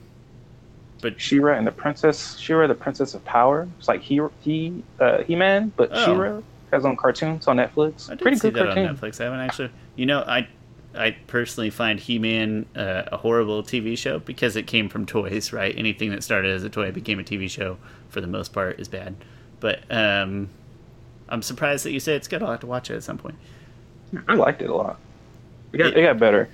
[1.00, 3.66] but She-Ra and the princess, She-Ra, the princess of power.
[3.78, 6.04] It's like he he uh, He Man, but oh.
[6.04, 8.08] She-Ra has on cartoons on Netflix.
[8.10, 8.86] I did Pretty see good that cartoon.
[8.88, 9.20] on Netflix.
[9.20, 9.70] I haven't actually.
[9.96, 10.48] You know, I
[10.96, 15.52] I personally find He Man uh, a horrible TV show because it came from toys,
[15.52, 15.74] right?
[15.76, 18.88] Anything that started as a toy became a TV show for the most part is
[18.88, 19.14] bad.
[19.60, 20.48] But um,
[21.28, 22.42] I'm surprised that you say it's good.
[22.42, 23.36] I'll have to watch it at some point.
[24.28, 24.98] I liked it a lot.
[25.72, 26.48] It got, it, it got better.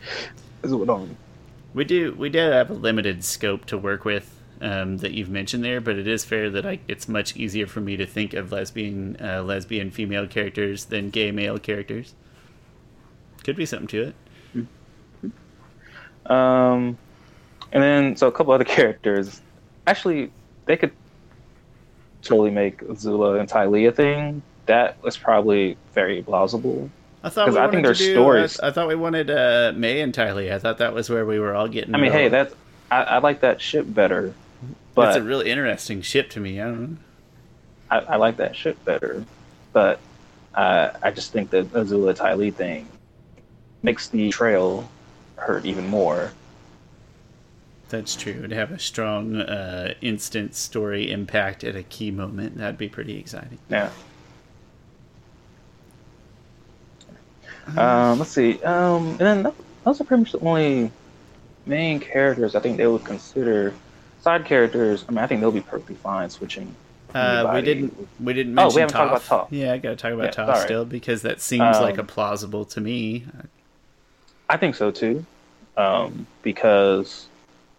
[1.75, 5.65] We do we did have a limited scope to work with um, that you've mentioned
[5.65, 8.53] there, but it is fair that I, it's much easier for me to think of
[8.53, 12.15] lesbian uh, lesbian female characters than gay male characters.
[13.45, 14.15] Could be something to it.
[16.31, 16.99] Um,
[17.73, 19.41] and then so a couple other characters.
[19.87, 20.31] Actually,
[20.67, 20.93] they could
[22.23, 24.43] totally make Zula and Ty Lee a thing.
[24.67, 26.91] That was probably very plausible.
[27.23, 28.59] I thought we I think there's do, stories.
[28.61, 30.53] I, I, thought we wanted uh, Mai and Ty Lee.
[30.53, 31.95] I thought that was where we were all getting.
[31.95, 32.55] I mean, hey, that's
[32.91, 34.35] I, I, like that ship better.
[34.95, 36.61] But it's a really interesting ship to me.
[36.61, 36.97] I don't know.
[37.91, 39.25] I, I like that ship better,
[39.73, 40.01] but
[40.55, 42.89] uh, I just think the Azula Ty Lee thing
[43.83, 44.89] makes the trail
[45.37, 46.33] hurt even more.
[47.89, 48.47] That's true.
[48.47, 53.19] To have a strong uh, instant story impact at a key moment, that'd be pretty
[53.19, 53.59] exciting.
[53.69, 53.91] Yeah.
[57.77, 58.63] Um, let's see.
[58.63, 59.53] Um, and then
[59.85, 60.91] those are pretty much the only
[61.67, 63.75] main characters I think they would consider.
[64.21, 66.75] Side characters, I mean, I think they'll be perfectly fine switching.
[67.15, 68.09] Uh, we didn't.
[68.21, 68.73] We didn't mention.
[68.73, 69.09] Oh, we haven't Toph.
[69.11, 69.57] talked about Toph.
[69.57, 70.65] Yeah, I got to talk about yeah, Toph sorry.
[70.65, 73.25] still because that seems um, like a plausible to me.
[74.49, 75.25] I think so too,
[75.77, 77.27] um, because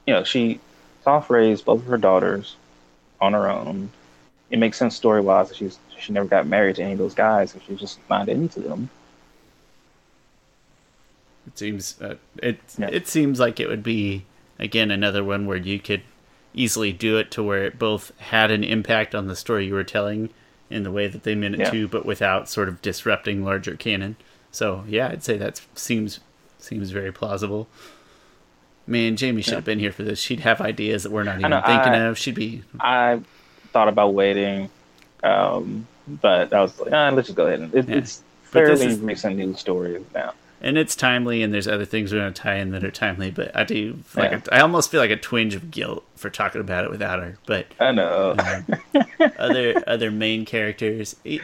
[0.06, 0.60] you know she
[1.06, 2.56] Toph raised both of her daughters
[3.19, 3.91] on her own.
[4.49, 7.13] It makes sense story wise that she's she never got married to any of those
[7.13, 8.89] guys, and she's just not into them.
[11.47, 12.89] It seems uh, it yeah.
[12.91, 14.25] it seems like it would be
[14.60, 16.01] again another one where you could
[16.54, 19.84] easily do it to where it both had an impact on the story you were
[19.84, 20.30] telling
[20.70, 21.70] in the way that they meant it yeah.
[21.70, 24.16] to, but without sort of disrupting larger canon.
[24.52, 26.20] So yeah, I'd say that seems
[26.60, 27.68] seems very plausible.
[28.88, 29.58] Man, Jamie should yeah.
[29.58, 30.20] have been here for this.
[30.20, 32.18] She'd have ideas that we're not even know, thinking I, of.
[32.18, 32.64] She'd be.
[32.80, 33.22] I
[33.72, 34.70] thought about waiting,
[35.24, 39.00] um, but I was like, ah, let's just go ahead and it, it's fairly is,
[39.00, 42.56] recent news story now and it's timely and there's other things we're going to tie
[42.56, 44.41] in that are timely but i do like yeah.
[44.52, 47.38] a, I almost feel like a twinge of guilt for talking about it without her
[47.45, 48.36] but i know.
[48.38, 48.65] um,
[49.38, 51.15] other other main characters.
[51.24, 51.41] You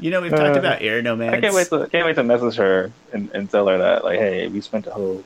[0.00, 1.34] know we've talked uh, about air nomads.
[1.34, 4.18] I can't wait to can't wait to message her and, and tell her that like
[4.18, 5.22] hey we spent a whole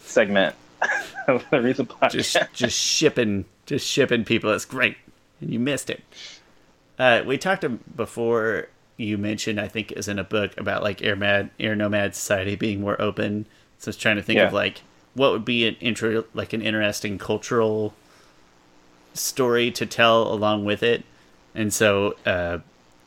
[0.00, 0.54] segment
[1.28, 2.10] of the recent podcast.
[2.10, 4.52] Just just shipping just shipping people.
[4.52, 4.96] It's great.
[5.40, 6.02] And you missed it.
[6.98, 7.64] Uh, we talked
[7.96, 8.68] before
[9.00, 12.54] you mentioned, I think, is in a book about like air mad air nomad society
[12.54, 13.46] being more open.
[13.78, 14.46] So I was trying to think yeah.
[14.46, 14.82] of like
[15.14, 17.94] what would be an intro like an interesting cultural
[19.14, 21.04] story to tell along with it.
[21.54, 22.58] And so uh,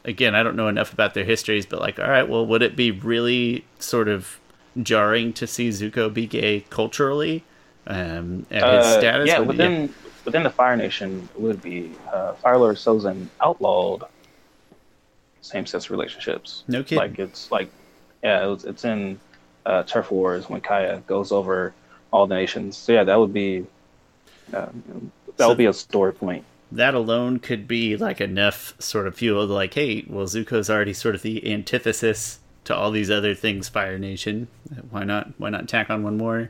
[0.04, 2.76] again, I don't know enough about their histories, but like, all right, well, would it
[2.76, 4.40] be really sort of
[4.82, 7.44] jarring to see Zuko be gay culturally
[7.86, 9.28] um, at his uh, status?
[9.28, 9.94] Yeah, within
[10.26, 14.06] within the Fire Nation would be uh, Fire Lord Sozin outlawed
[15.44, 16.64] same-sex relationships.
[16.68, 16.98] No kidding.
[16.98, 17.70] Like it's like,
[18.24, 19.20] yeah, it was, it's in
[19.66, 21.74] uh, Turf Wars when Kya goes over
[22.12, 22.78] all the nations.
[22.78, 23.66] So yeah, that would be
[24.54, 24.68] uh,
[25.38, 26.46] that so would be a story point.
[26.72, 29.46] That alone could be like enough sort of fuel.
[29.46, 33.70] Like, hey, well, Zuko's already sort of the antithesis to all these other things.
[33.70, 34.48] Fire Nation.
[34.90, 35.34] Why not?
[35.38, 36.50] Why not tack on one more?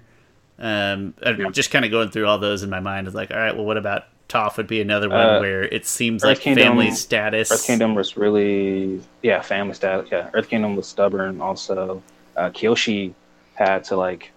[0.60, 1.50] Um, yeah.
[1.50, 3.66] just kind of going through all those in my mind is like, all right, well,
[3.66, 6.92] what about Toph would be another one uh, where it seems Earth like Kingdom, family
[6.92, 7.52] status.
[7.52, 10.10] Earth Kingdom was really, yeah, family status.
[10.12, 11.40] Yeah, Earth Kingdom was stubborn.
[11.42, 12.02] Also,
[12.36, 13.14] uh, Kyoshi
[13.56, 14.32] had to like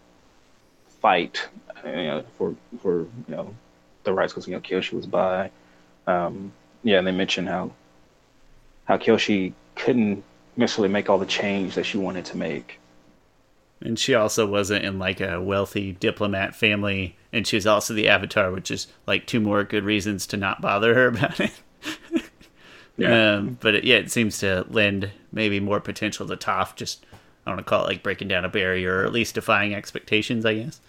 [1.00, 1.48] fight,
[1.84, 3.54] you know, for for you know
[4.04, 5.50] the rights because you know Kyoshi was by.
[6.06, 7.72] Um, yeah, and they mentioned how
[8.84, 10.22] how Kyoshi couldn't
[10.56, 12.78] necessarily make all the change that she wanted to make.
[13.80, 18.08] And she also wasn't in like a wealthy diplomat family, and she was also the
[18.08, 21.52] Avatar, which is like two more good reasons to not bother her about it.
[22.96, 23.34] yeah.
[23.34, 26.74] Um, but it, yeah, it seems to lend maybe more potential to Toph.
[26.74, 29.34] Just I don't want to call it like breaking down a barrier, or at least
[29.34, 30.80] defying expectations, I guess.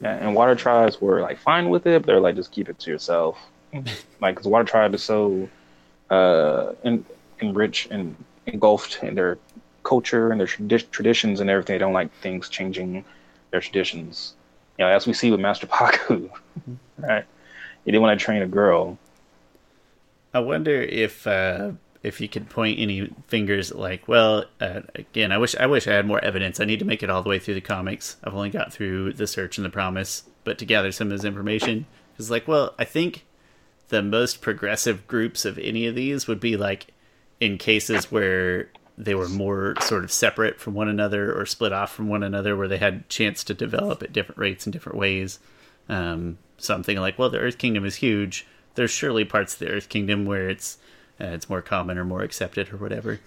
[0.00, 2.78] Yeah, and Water tribes were like fine with it, but they're like just keep it
[2.80, 3.38] to yourself,
[4.20, 5.48] like because Water tribe is so
[6.10, 7.04] uh, en-
[7.40, 9.38] enriched and engulfed in their
[9.86, 11.74] culture and their traditions and everything.
[11.74, 13.04] They don't like things changing
[13.50, 14.34] their traditions.
[14.78, 16.28] You know, as we see with Master Pakku,
[16.98, 17.24] right?
[17.84, 18.98] He didn't want to train a girl.
[20.34, 21.72] I wonder if uh,
[22.02, 25.94] if you could point any fingers like, well, uh, again, I wish I wish I
[25.94, 26.60] had more evidence.
[26.60, 28.16] I need to make it all the way through the comics.
[28.22, 31.24] I've only got through the search and the promise, but to gather some of this
[31.24, 31.86] information
[32.18, 33.24] is like, well, I think
[33.88, 36.88] the most progressive groups of any of these would be like
[37.40, 38.68] in cases where
[38.98, 42.56] they were more sort of separate from one another or split off from one another,
[42.56, 45.38] where they had chance to develop at different rates in different ways.
[45.88, 48.46] Um, something like, well, the Earth Kingdom is huge.
[48.74, 50.78] There's surely parts of the Earth Kingdom where it's
[51.20, 53.20] uh, it's more common or more accepted or whatever.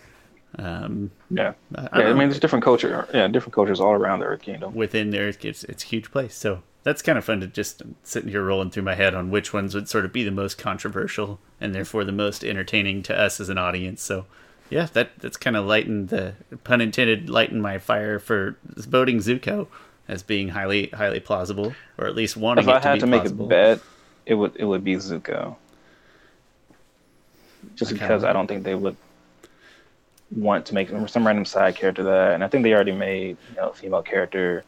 [0.58, 2.10] Um, yeah, I, I yeah.
[2.10, 3.08] I mean, there's different culture.
[3.14, 4.74] Yeah, different cultures all around the Earth Kingdom.
[4.74, 6.36] Within the Earth, it's it's a huge place.
[6.36, 9.54] So that's kind of fun to just sitting here rolling through my head on which
[9.54, 13.40] ones would sort of be the most controversial and therefore the most entertaining to us
[13.40, 14.02] as an audience.
[14.02, 14.26] So
[14.70, 19.68] yeah, that that's kind of lightened the pun intended lightened my fire for voting Zuko
[20.08, 22.66] as being highly highly plausible, or at least wanting.
[22.66, 23.80] If I had to, to make a bet,
[24.26, 25.56] it would it would be Zuko.
[27.76, 28.00] Just okay.
[28.00, 28.96] because I don't think they would
[30.36, 33.56] want to make some random side character that, and I think they already made you
[33.56, 34.64] know a female character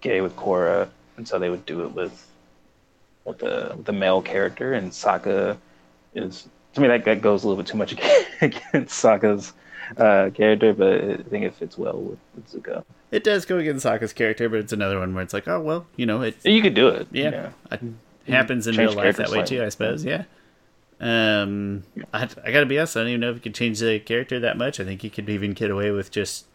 [0.00, 2.26] gay with Korra, and so they would do it with
[3.24, 5.56] with the the male character, and Sokka
[6.14, 7.92] is to me that, that goes a little bit too much
[8.40, 9.52] against Sokka's
[9.96, 12.84] uh, character, but I think it fits well with, with Zuko.
[13.10, 15.86] It does go against Sokka's character, but it's another one where it's like, oh well,
[15.96, 16.36] you know, it.
[16.44, 17.08] You could do it.
[17.12, 17.78] Yeah, yeah.
[18.26, 20.04] it happens in real life that way too, I suppose.
[20.04, 20.24] Yeah.
[21.00, 22.96] Um, I, I gotta be honest.
[22.96, 24.80] I don't even know if you could change the character that much.
[24.80, 26.46] I think you could even get away with just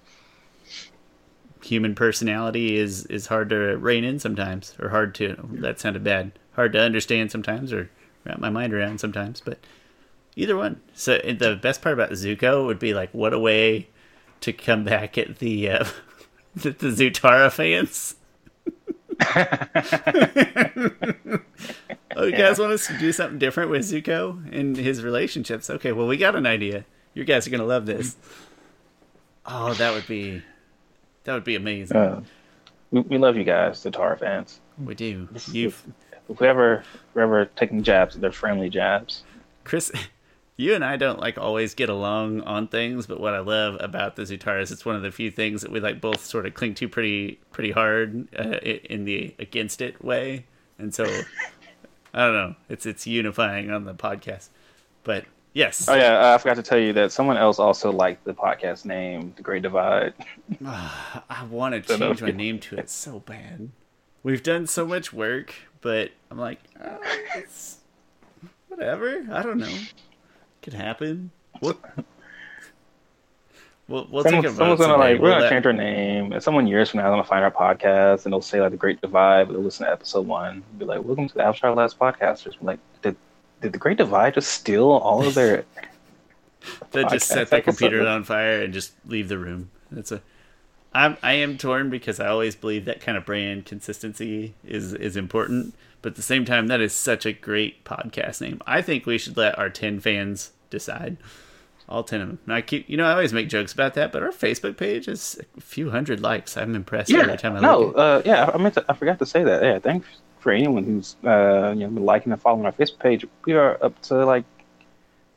[1.62, 5.38] human personality is is hard to rein in sometimes, or hard to.
[5.52, 6.32] That sounded bad.
[6.54, 7.90] Hard to understand sometimes, or
[8.26, 9.42] wrap my mind around sometimes.
[9.42, 9.60] But
[10.36, 10.82] either one.
[10.94, 13.88] So the best part about Zuko would be like, what a way
[14.42, 15.86] to come back at the uh,
[16.56, 18.16] the, the Zutara fans.
[22.16, 25.70] oh, you guys want us to do something different with Zuko and his relationships?
[25.70, 26.86] Okay, well, we got an idea.
[27.14, 28.16] You guys are gonna love this.
[29.46, 30.42] Oh, that would be
[31.26, 31.98] that would be amazing.
[31.98, 32.22] Uh,
[32.92, 34.62] we, we love you guys, Zutara fans.
[34.84, 35.28] We do.
[35.52, 35.84] You've
[36.38, 39.24] whoever whoever taking jabs, they're friendly jabs.
[39.64, 39.92] Chris,
[40.60, 44.18] you and I don't like always get along on things, but what I love about
[44.18, 46.76] the Zutaras, it's one of the few things that we like both sort of cling
[46.76, 50.46] to pretty pretty hard uh, in the against it way,
[50.78, 51.06] and so
[52.14, 54.50] I don't know, it's it's unifying on the podcast.
[55.06, 58.34] But yes, oh yeah, I forgot to tell you that someone else also liked the
[58.34, 60.14] podcast name, The Great Divide.
[60.66, 63.70] I want to change my name to it so bad.
[64.24, 67.00] We've done so much work, but I'm like, oh,
[67.34, 67.78] it's
[68.68, 69.26] whatever.
[69.32, 69.74] I don't know
[70.62, 71.32] could happen.
[71.60, 71.80] What?
[73.90, 77.00] We'll, we'll Someone, someone's gonna like we're gonna change our name, and someone years from
[77.00, 79.50] now is gonna find our podcast, and they'll say like the Great Divide.
[79.50, 83.16] They'll listen to episode one, be like, "Welcome to the Avatar Last Podcasters." like, did
[83.62, 85.66] did the Great Divide just steal all of their?
[86.92, 89.72] they just set the computer on fire and just leave the room.
[89.90, 90.22] That's a.
[90.94, 95.16] I'm I am torn because I always believe that kind of brand consistency is is
[95.16, 98.62] important, but at the same time, that is such a great podcast name.
[98.66, 101.18] I think we should let our ten fans decide.
[101.88, 102.40] All ten of them.
[102.46, 105.06] And I keep, you know, I always make jokes about that, but our Facebook page
[105.06, 106.56] has a few hundred likes.
[106.56, 107.96] I'm impressed yeah, every time I no, look.
[107.96, 109.64] No, uh, yeah, I meant to, I forgot to say that.
[109.64, 110.08] Yeah, thanks,
[110.40, 114.00] for anyone who's uh, you know liking and following our Facebook page, we are up
[114.04, 114.46] to like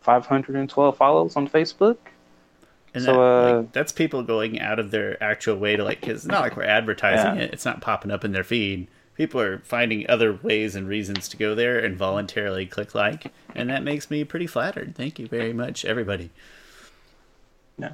[0.01, 1.99] 512 follows on Facebook.
[2.95, 6.01] And so that, uh, like, that's people going out of their actual way to like,
[6.01, 7.45] because it's not like we're advertising yeah.
[7.45, 8.87] it; it's not popping up in their feed.
[9.15, 13.71] People are finding other ways and reasons to go there and voluntarily click like, and
[13.71, 14.95] that makes me pretty flattered.
[14.95, 16.31] Thank you very much, everybody.
[17.79, 17.93] Yeah.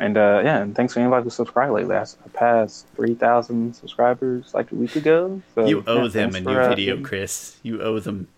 [0.00, 1.96] And uh, yeah, and thanks to anybody who subscribed lately.
[1.96, 5.40] I passed three thousand subscribers like a week ago.
[5.54, 7.56] So, you owe yeah, them a new uh, video, Chris.
[7.62, 8.28] You owe them.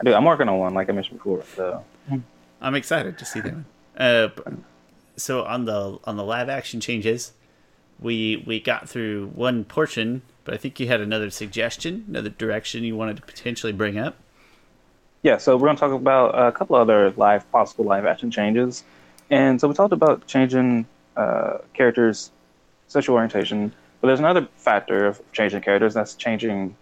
[0.00, 0.14] I do.
[0.14, 1.42] I'm working on one, like I mentioned before.
[1.56, 1.84] So
[2.60, 3.66] I'm excited to see them.
[4.02, 4.28] Uh,
[5.16, 7.32] so on the on the live action changes,
[8.00, 12.82] we we got through one portion, but I think you had another suggestion, another direction
[12.82, 14.16] you wanted to potentially bring up.
[15.22, 18.82] Yeah, so we're going to talk about a couple other live possible live action changes.
[19.30, 20.84] And so we talked about changing
[21.16, 22.32] uh, characters'
[22.88, 26.74] sexual orientation, but there's another factor of changing characters that's changing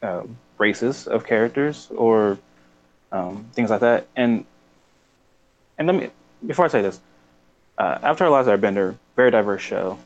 [0.00, 0.22] uh,
[0.58, 2.38] races of characters or
[3.10, 4.06] um, things like that.
[4.14, 4.44] And
[5.76, 6.10] and let me
[6.46, 7.00] before I say this,
[7.78, 9.98] uh, Avatar: Last Airbender, very diverse show.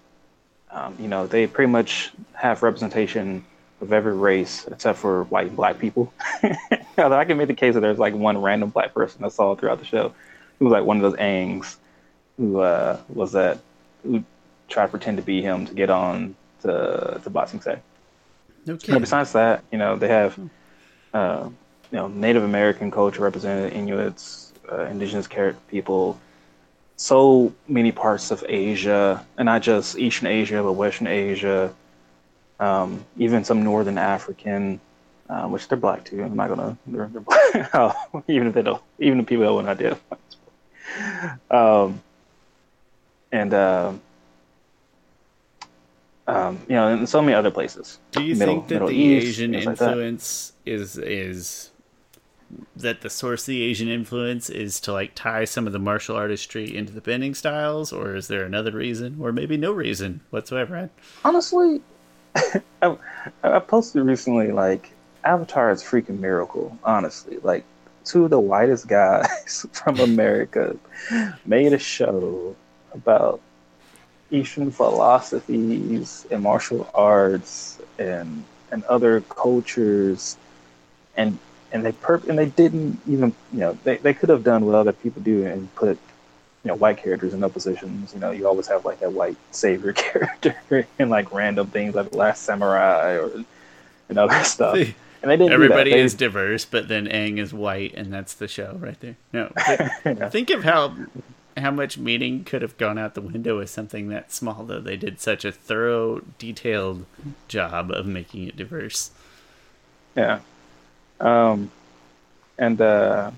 [0.70, 3.44] Um, you know, they pretty much have representation
[3.80, 6.12] of every race except for white and black people.
[6.98, 9.54] Although I can make the case that there's like one random black person I saw
[9.54, 10.14] throughout the show
[10.58, 11.76] who was like one of those Aangs
[12.36, 13.58] who uh, was that
[14.02, 14.24] who
[14.68, 17.78] tried to pretend to be him to get on to to Ba Sing Se.
[18.66, 20.46] No But besides that, you know, they have hmm.
[21.14, 21.48] uh,
[21.90, 25.28] you know Native American culture represented, Inuits, uh, indigenous
[25.68, 26.18] people,
[26.96, 31.72] so many parts of Asia, and not just Eastern Asia, but Western Asia,
[32.58, 34.80] um, even some Northern African,
[35.28, 36.22] uh, which they're black too.
[36.22, 39.68] I'm not gonna, they're, they're black, oh, even if they don't, even if people don't
[39.68, 40.16] identify.
[41.50, 42.02] Um,
[43.30, 43.92] and uh,
[46.26, 47.98] um, you know, and so many other places.
[48.12, 51.70] Do you middle, think that the East, Asian influence like is is
[52.76, 56.16] that the source of the Asian influence is to like tie some of the martial
[56.16, 60.90] artistry into the bending styles, or is there another reason, or maybe no reason whatsoever?
[61.24, 61.80] Honestly,
[62.82, 62.96] I,
[63.42, 64.92] I posted recently like
[65.24, 66.78] Avatar is freaking miracle.
[66.84, 67.64] Honestly, like
[68.04, 70.76] two of the whitest guys from America
[71.44, 72.54] made a show
[72.92, 73.40] about
[74.30, 80.36] Eastern philosophies and martial arts and and other cultures
[81.16, 81.38] and
[81.76, 84.74] and they perp and they didn't even you know they, they could have done what
[84.74, 85.98] other people do and put
[86.64, 88.14] you know white characters in positions.
[88.14, 90.56] You know you always have like that white savior character
[90.98, 93.44] and like random things like last samurai or
[94.08, 94.74] and other stuff.
[94.74, 98.34] See, and they didn't everybody they, is diverse but then Aang is white and that's
[98.34, 99.16] the show right there.
[99.32, 99.52] No
[100.04, 100.28] yeah.
[100.30, 100.96] think of how
[101.58, 104.96] how much meaning could have gone out the window with something that small though they
[104.96, 107.04] did such a thorough detailed
[107.48, 109.10] job of making it diverse.
[110.16, 110.40] Yeah
[111.20, 111.70] um,
[112.58, 113.30] and uh,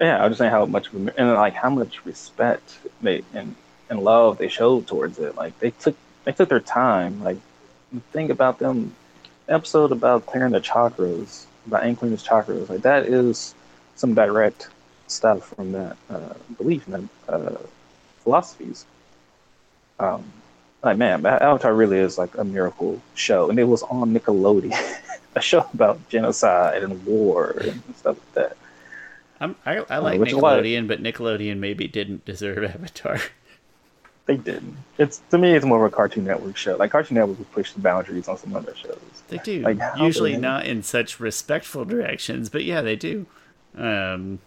[0.00, 3.54] yeah, I was just saying how much and like how much respect they and
[3.88, 5.36] and love they showed towards it.
[5.36, 7.22] Like they took they took their time.
[7.22, 7.38] Like
[8.12, 8.94] think about them
[9.48, 12.68] episode about clearing the chakras, about anchoring his chakras.
[12.68, 13.54] Like that is
[13.94, 14.68] some direct
[15.06, 17.56] stuff from that uh, belief and that uh,
[18.18, 18.86] philosophies.
[19.98, 20.24] Um,
[20.82, 24.74] like man, Avatar really is like a miracle show, and it was on Nickelodeon.
[25.34, 28.56] a show about genocide and war and stuff like that.
[29.40, 33.20] I'm, I, I like uh, Nickelodeon, but Nickelodeon maybe didn't deserve Avatar.
[34.26, 34.76] They didn't.
[34.96, 36.76] It's to me, it's more of a Cartoon Network show.
[36.76, 38.98] Like Cartoon Network would push the boundaries on some other shows.
[39.28, 39.60] They do.
[39.60, 43.26] Like, Usually not in such respectful directions, but yeah, they do.
[43.76, 44.38] Um,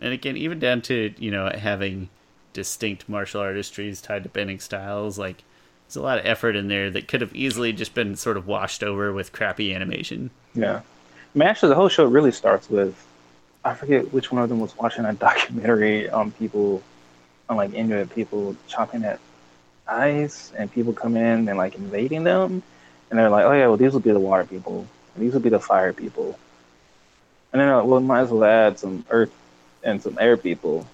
[0.00, 2.08] and again, even down to you know having
[2.54, 5.42] distinct martial artistries tied to bending styles, like
[5.86, 8.46] there's a lot of effort in there that could have easily just been sort of
[8.46, 10.30] washed over with crappy animation.
[10.54, 10.80] Yeah.
[10.80, 13.06] I mean, actually, the whole show really starts with
[13.66, 16.82] I forget which one of them was watching a documentary on people,
[17.48, 19.18] on like Inuit people chopping at
[19.88, 22.62] ice and people come in and like invading them.
[23.10, 25.48] And they're like, oh, yeah, well, these will be the water people, these will be
[25.48, 26.38] the fire people.
[27.52, 29.32] And then, like, well, might as well add some earth
[29.82, 30.86] and some air people.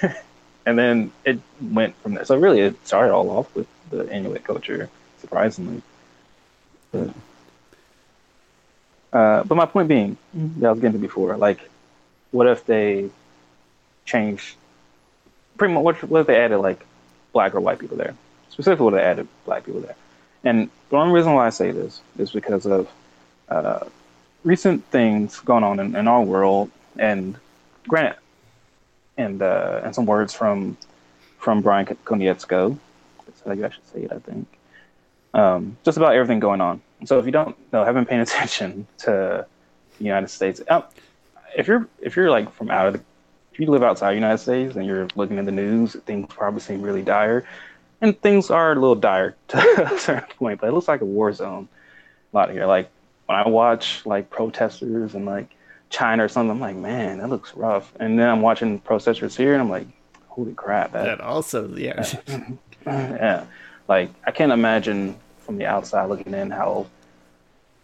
[0.66, 2.24] and then it went from there.
[2.24, 4.88] So really, it started all off with the Inuit culture,
[5.20, 5.82] surprisingly.
[6.90, 7.10] But,
[9.12, 10.60] uh, but my point being, mm-hmm.
[10.60, 11.60] that I was getting to before, like,
[12.30, 13.10] what if they
[14.04, 14.56] changed?
[15.56, 16.84] Pretty much, what, what if they added like
[17.32, 18.14] black or white people there?
[18.50, 19.96] Specifically, what if they added black people there?
[20.44, 22.90] And the only reason why I say this is because of
[23.48, 23.86] uh,
[24.44, 27.36] recent things going on in, in, our world, and
[27.86, 28.18] granted,
[29.16, 30.76] and uh, and some words from
[31.38, 32.78] from Bryan Konietzko,
[33.44, 34.46] that's how you actually say it, I think.
[35.34, 39.46] Um, just about everything going on so if you don't know, haven't paying attention to
[39.98, 40.84] the United States, um,
[41.56, 43.00] if you're if you're like from out of the,
[43.52, 46.60] if you live outside the United States and you're looking at the news, things probably
[46.60, 47.46] seem really dire,
[48.00, 50.60] and things are a little dire to a certain point.
[50.60, 51.68] But it looks like a war zone
[52.32, 52.66] a lot here.
[52.66, 52.90] Like
[53.26, 55.54] when I watch like protesters and like
[55.90, 57.92] China or something, I'm like, man, that looks rough.
[58.00, 59.86] And then I'm watching protesters here, and I'm like,
[60.28, 62.02] holy crap, that, that also, yeah,
[62.86, 63.44] yeah.
[63.88, 66.86] Like I can't imagine from the outside looking in how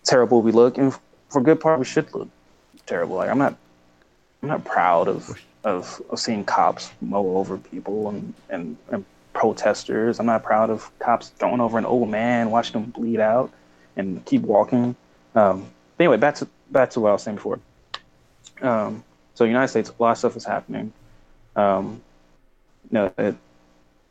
[0.05, 0.95] terrible we look, and
[1.29, 2.29] for good part we should look
[2.87, 3.17] terrible.
[3.17, 3.57] Like I'm not,
[4.43, 10.19] I'm not proud of of, of seeing cops mow over people and, and and protesters.
[10.19, 13.53] I'm not proud of cops throwing over an old man, watching him bleed out,
[13.97, 14.97] and keep walking.
[15.35, 15.67] Um,
[15.99, 17.61] anyway, back to back to what I was saying before.
[18.61, 20.93] Um, so United States, a lot of stuff is happening.
[21.55, 22.03] Um,
[22.91, 23.37] you know, it,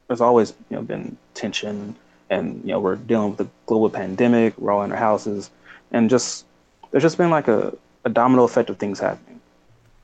[0.07, 1.95] there's always you know been tension
[2.29, 5.49] and you know we're dealing with the global pandemic we're all in our houses
[5.91, 6.45] and just
[6.91, 9.39] there's just been like a, a domino effect of things happening.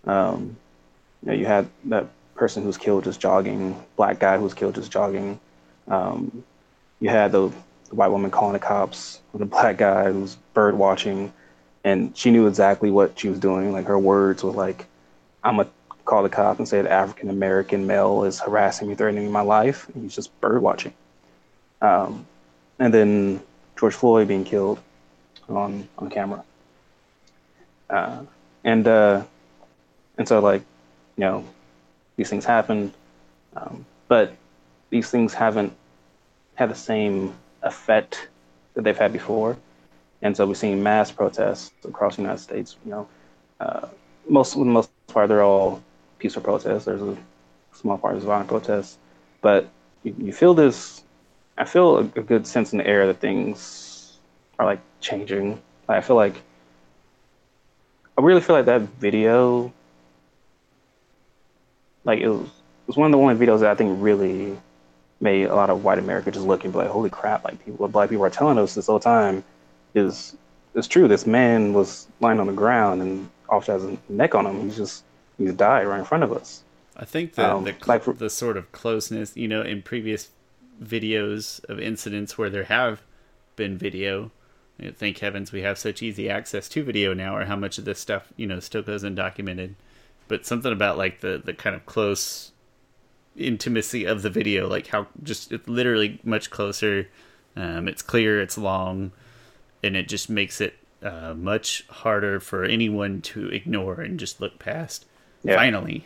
[0.05, 0.57] Um,
[1.21, 4.75] you know you had that person who's killed just jogging black guy who was killed
[4.75, 5.39] just jogging.
[5.87, 6.43] Um,
[6.99, 7.51] you had the,
[7.89, 11.33] the, white woman calling the cops the black guy who's bird watching
[11.83, 13.71] and she knew exactly what she was doing.
[13.71, 14.85] Like her words were like
[15.43, 15.67] i'm a
[16.05, 19.87] call the cop and say the African American male is harassing me, threatening my life.
[19.93, 20.93] He's just bird watching.
[21.81, 22.25] Um,
[22.79, 23.41] and then
[23.77, 24.79] George Floyd being killed
[25.49, 26.43] on on camera.
[27.89, 28.23] Uh,
[28.63, 29.23] and uh,
[30.17, 30.61] and so like
[31.17, 31.45] you know
[32.15, 32.93] these things happen,
[33.55, 34.33] um, but
[34.89, 35.73] these things haven't
[36.55, 37.33] had the same
[37.63, 38.27] effect
[38.73, 39.57] that they've had before.
[40.21, 42.77] And so we're seeing mass protests across the United States.
[42.85, 43.07] You know,
[43.59, 43.87] uh,
[44.29, 45.81] most the most part, they're all
[46.23, 46.85] peaceful protests.
[46.85, 47.17] There's a
[47.73, 48.97] small part of violent protests,
[49.41, 49.69] but
[50.03, 51.03] you, you feel this.
[51.57, 54.17] I feel a, a, good sense in the air that things
[54.57, 55.61] are like changing.
[55.87, 56.41] Like, I feel like
[58.17, 59.71] I really feel like that video,
[62.05, 64.57] like it was, it was one of the only videos that I think really
[65.19, 67.87] made a lot of white America just look and be like, "Holy crap!" Like people,
[67.89, 69.43] black people are telling us this whole time
[69.93, 70.37] is
[70.73, 71.09] is true.
[71.09, 74.61] This man was lying on the ground and officer has a neck on him.
[74.61, 75.03] He's just
[75.37, 76.63] he's die right in front of us.
[76.95, 80.29] I think that um, the like for, the sort of closeness, you know, in previous
[80.81, 83.01] videos of incidents where there have
[83.55, 84.31] been video.
[84.95, 87.99] thank heavens we have such easy access to video now, or how much of this
[87.99, 89.73] stuff you know still goes undocumented.
[90.27, 92.51] But something about like the the kind of close
[93.35, 97.09] intimacy of the video, like how just it's literally much closer.
[97.55, 99.11] Um, it's clear, it's long,
[99.83, 104.57] and it just makes it uh, much harder for anyone to ignore and just look
[104.57, 105.05] past.
[105.43, 105.55] Yeah.
[105.55, 106.05] Finally,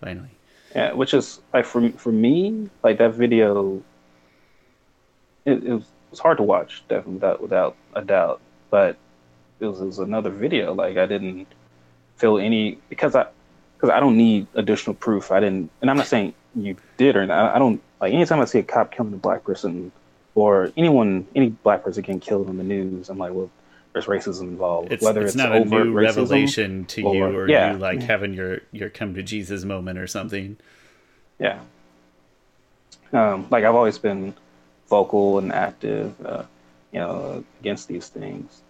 [0.00, 0.30] finally.
[0.74, 3.82] Yeah, which is like for for me, like that video.
[5.44, 8.40] It, it was, it was hard to watch, definitely without without a doubt.
[8.70, 8.96] But
[9.60, 10.72] it was, it was another video.
[10.74, 11.46] Like I didn't
[12.16, 13.26] feel any because I
[13.76, 15.30] because I don't need additional proof.
[15.30, 17.54] I didn't, and I'm not saying you did or not.
[17.54, 19.92] I don't like anytime I see a cop killing a black person
[20.34, 23.08] or anyone, any black person getting killed on the news.
[23.08, 23.50] I'm like, well,
[23.94, 24.92] there's racism involved.
[24.92, 27.72] It's, whether it's, it's not a new revelation to or, you, or yeah.
[27.72, 30.56] you like having your your come to Jesus moment or something.
[31.38, 31.60] Yeah.
[33.12, 34.34] Um, like I've always been
[34.88, 36.42] vocal and active, uh,
[36.92, 38.60] you know, against these things.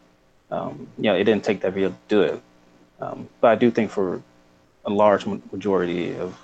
[0.50, 2.42] Um, you know, it didn't take that video to do it,
[3.00, 4.22] um, but I do think for
[4.84, 6.38] a large majority of,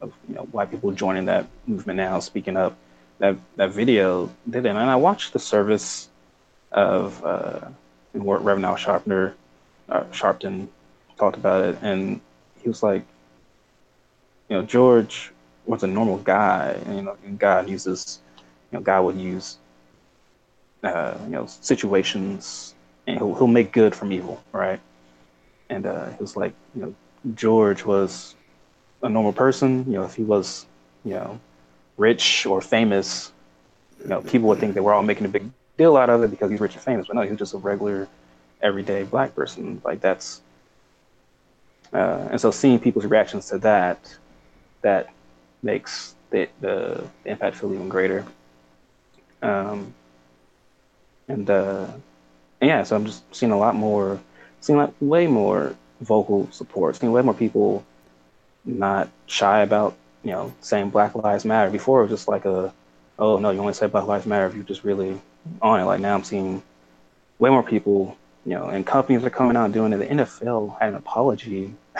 [0.00, 2.76] of you know white people joining that movement now, speaking up,
[3.18, 4.70] that that video did it.
[4.70, 6.08] And I watched the service
[6.72, 7.24] of.
[7.24, 7.60] Uh,
[8.14, 9.34] and Reverend Al Sharpner,
[9.88, 10.68] uh, Sharpton
[11.18, 12.20] talked about it, and
[12.62, 13.02] he was like,
[14.48, 15.32] you know, George
[15.66, 18.20] was a normal guy, and you know, and God uses,
[18.70, 19.58] you know, God would use,
[20.82, 22.74] uh, you know, situations,
[23.06, 24.80] and he'll, he'll make good from evil, right?
[25.68, 26.94] And uh, he was like, you know,
[27.34, 28.34] George was
[29.02, 29.84] a normal person.
[29.86, 30.66] You know, if he was,
[31.04, 31.40] you know,
[31.96, 33.32] rich or famous,
[34.02, 36.30] you know, people would think that we're all making a big deal out of it
[36.30, 37.06] because he's rich and famous.
[37.06, 38.08] But no, he's just a regular,
[38.62, 39.80] everyday black person.
[39.84, 40.40] Like that's,
[41.92, 44.16] uh, and so seeing people's reactions to that,
[44.82, 45.12] that
[45.62, 48.24] makes the, the impact feel even greater.
[49.42, 49.94] Um,
[51.28, 51.86] and, uh,
[52.60, 54.20] and yeah, so I'm just seeing a lot more,
[54.60, 57.84] seeing like way more vocal support, seeing way more people
[58.64, 61.70] not shy about you know saying Black Lives Matter.
[61.70, 62.72] Before it was just like a,
[63.18, 65.20] oh no, you only say Black Lives Matter if you just really
[65.62, 65.84] on it.
[65.84, 66.62] Like now, I'm seeing
[67.38, 69.98] way more people, you know, and companies are coming out doing it.
[69.98, 71.74] The NFL had an apology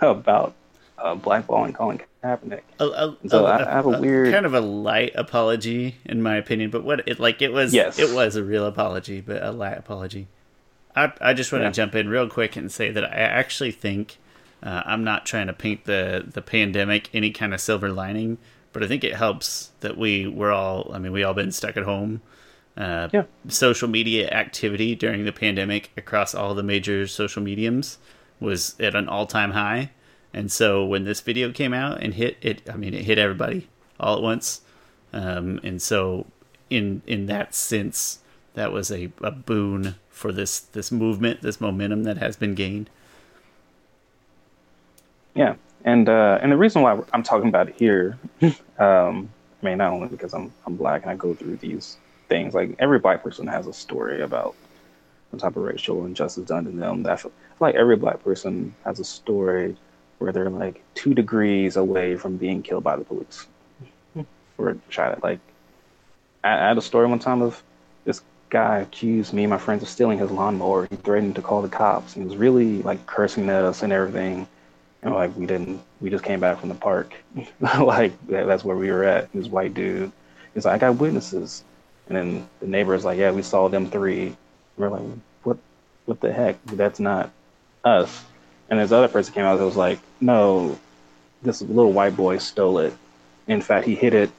[0.00, 0.54] about
[0.98, 2.62] uh, blackballing Colin Kaepernick.
[2.80, 6.22] A, a, so a, I, I have a, weird kind of a light apology, in
[6.22, 6.70] my opinion.
[6.70, 7.98] But what it like it was, yes.
[7.98, 10.28] it was a real apology, but a light apology.
[10.94, 11.70] I I just want yeah.
[11.70, 14.18] to jump in real quick and say that I actually think
[14.62, 18.38] uh, I'm not trying to paint the the pandemic any kind of silver lining,
[18.72, 20.90] but I think it helps that we we're all.
[20.92, 22.22] I mean, we all been stuck at home.
[22.76, 23.24] Uh, yeah.
[23.48, 27.98] Social media activity during the pandemic across all the major social mediums
[28.38, 29.90] was at an all time high,
[30.34, 33.68] and so when this video came out and hit it, I mean, it hit everybody
[33.98, 34.60] all at once,
[35.14, 36.26] um, and so
[36.68, 38.18] in in that sense,
[38.54, 42.90] that was a, a boon for this this movement, this momentum that has been gained.
[45.34, 45.54] Yeah,
[45.84, 48.18] and uh, and the reason why I'm talking about it here,
[48.78, 49.30] um,
[49.62, 51.96] I mean, not only because I'm I'm black and I go through these
[52.28, 52.54] things.
[52.54, 54.54] Like every black person has a story about
[55.30, 57.02] some type of racial injustice done to them.
[57.02, 57.24] That
[57.60, 59.76] like every black person has a story
[60.18, 63.46] where they're like two degrees away from being killed by the police
[64.14, 64.22] hmm.
[64.56, 65.40] for a shot Like
[66.42, 67.62] I, I had a story one time of
[68.04, 70.86] this guy accused me and my friends of stealing his lawnmower.
[70.88, 72.14] He threatened to call the cops.
[72.14, 74.46] He was really like cursing at us and everything
[75.06, 77.14] and like we didn't we just came back from the park
[77.80, 80.10] like that's where we were at this white dude
[80.52, 81.64] he's like i got witnesses
[82.08, 84.36] and then the neighbor's like yeah we saw them three
[84.76, 85.02] we're like
[85.42, 85.58] what
[86.06, 87.30] what the heck that's not
[87.84, 88.24] us
[88.70, 90.78] and this other person came out that was like no
[91.42, 92.94] this little white boy stole it
[93.46, 94.30] in fact he hid it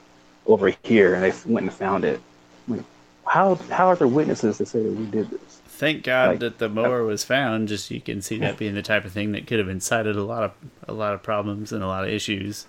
[0.46, 2.20] over here and they went and found it
[2.66, 2.82] like,
[3.26, 6.58] how how are there witnesses to say that we did this thank God like, that
[6.58, 7.68] the uh, mower was found.
[7.68, 10.24] Just you can see that being the type of thing that could have incited a
[10.24, 10.52] lot of
[10.86, 12.66] a lot of problems and a lot of issues.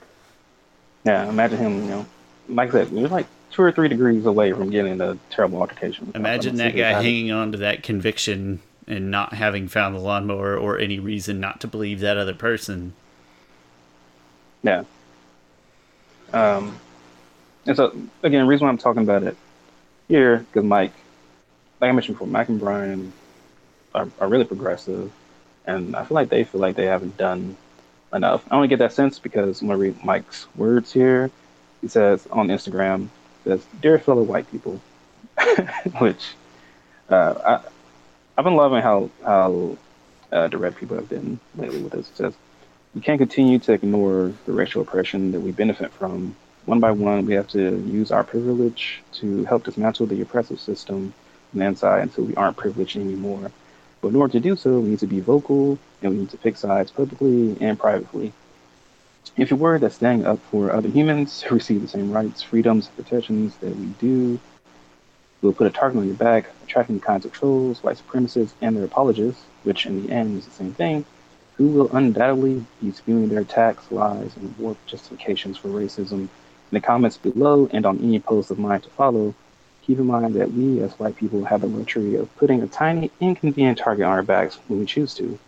[1.03, 1.83] Yeah, imagine him.
[1.83, 2.05] You know,
[2.47, 2.91] like that.
[2.91, 6.11] You're like two or three degrees away from getting a terrible altercation.
[6.15, 10.79] Imagine that guy hanging on to that conviction and not having found the lawnmower or
[10.79, 12.93] any reason not to believe that other person.
[14.63, 14.83] Yeah.
[16.33, 16.79] Um,
[17.65, 19.37] and so again, the reason why I'm talking about it
[20.07, 20.91] here because Mike
[21.79, 23.13] like I mentioned before, Mike and Bryan
[23.95, 25.11] are, are really progressive,
[25.65, 27.55] and I feel like they feel like they haven't done
[28.13, 28.43] enough.
[28.51, 31.31] I only get that sense because I'm gonna read Mike's words here.
[31.81, 33.07] He says on Instagram,
[33.43, 34.81] says, "Dear fellow white people,"
[35.99, 36.35] which
[37.09, 37.69] uh, I
[38.37, 39.77] I've been loving how how
[40.31, 42.09] uh, people have been lately with this.
[42.09, 42.33] It says,
[42.95, 46.35] "We can't continue to ignore the racial oppression that we benefit from.
[46.65, 51.13] One by one, we have to use our privilege to help dismantle the oppressive system."
[51.53, 53.51] the inside until we aren't privileged anymore.
[54.01, 56.37] But in order to do so, we need to be vocal and we need to
[56.37, 58.33] pick sides publicly and privately.
[59.37, 62.87] If you're worried that standing up for other humans who receive the same rights, freedoms,
[62.87, 64.39] and protections that we do
[65.41, 68.75] will put a target on your back, attracting the kinds of trolls, white supremacists, and
[68.75, 71.05] their apologists, which in the end is the same thing,
[71.55, 76.29] who will undoubtedly be spewing their attacks, lies, and warped justifications for racism in
[76.71, 79.33] the comments below and on any post of mine to follow,
[79.89, 83.09] Keep in mind that we, as white people, have the luxury of putting a tiny,
[83.19, 85.39] inconvenient target on our backs when we choose to.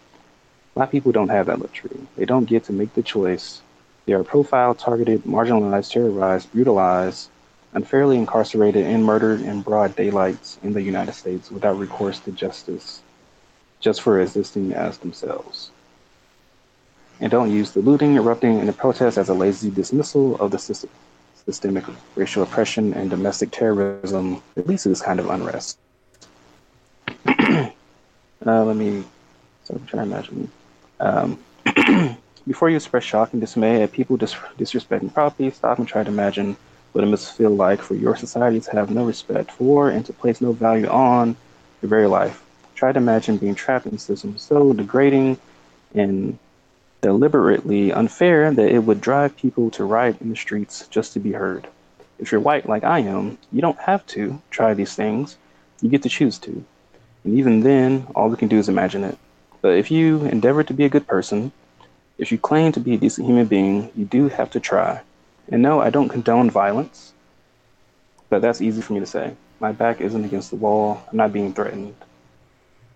[0.73, 1.99] Black people don't have that luxury.
[2.15, 3.61] They don't get to make the choice.
[4.05, 7.29] They are profiled, targeted, marginalized, terrorized, brutalized,
[7.73, 13.01] unfairly incarcerated, and murdered in broad daylight in the United States without recourse to justice,
[13.79, 15.71] just for existing as themselves.
[17.19, 20.59] And don't use the looting, erupting, and the protests as a lazy dismissal of the
[20.59, 20.89] system
[21.45, 21.83] systemic
[22.15, 25.79] racial oppression and domestic terrorism that leads to this kind of unrest.
[27.25, 27.71] uh,
[28.45, 29.03] let me
[29.63, 30.51] so I'm trying to imagine.
[30.99, 31.39] Um,
[32.51, 36.09] before you express shock and dismay at people dis- disrespecting property, stop and try to
[36.09, 36.57] imagine
[36.91, 40.11] what it must feel like for your society to have no respect for and to
[40.11, 41.37] place no value on
[41.81, 42.43] your very life.
[42.75, 45.37] Try to imagine being trapped in a system so degrading
[45.95, 46.37] and
[46.99, 51.31] deliberately unfair that it would drive people to riot in the streets just to be
[51.31, 51.69] heard.
[52.19, 55.37] If you're white like I am, you don't have to try these things.
[55.81, 56.65] You get to choose to.
[57.23, 59.17] And even then, all we can do is imagine it.
[59.61, 61.53] But if you endeavor to be a good person,
[62.21, 65.01] if you claim to be a decent human being, you do have to try.
[65.51, 67.13] And no, I don't condone violence,
[68.29, 69.35] but that's easy for me to say.
[69.59, 71.03] My back isn't against the wall.
[71.09, 71.95] I'm not being threatened.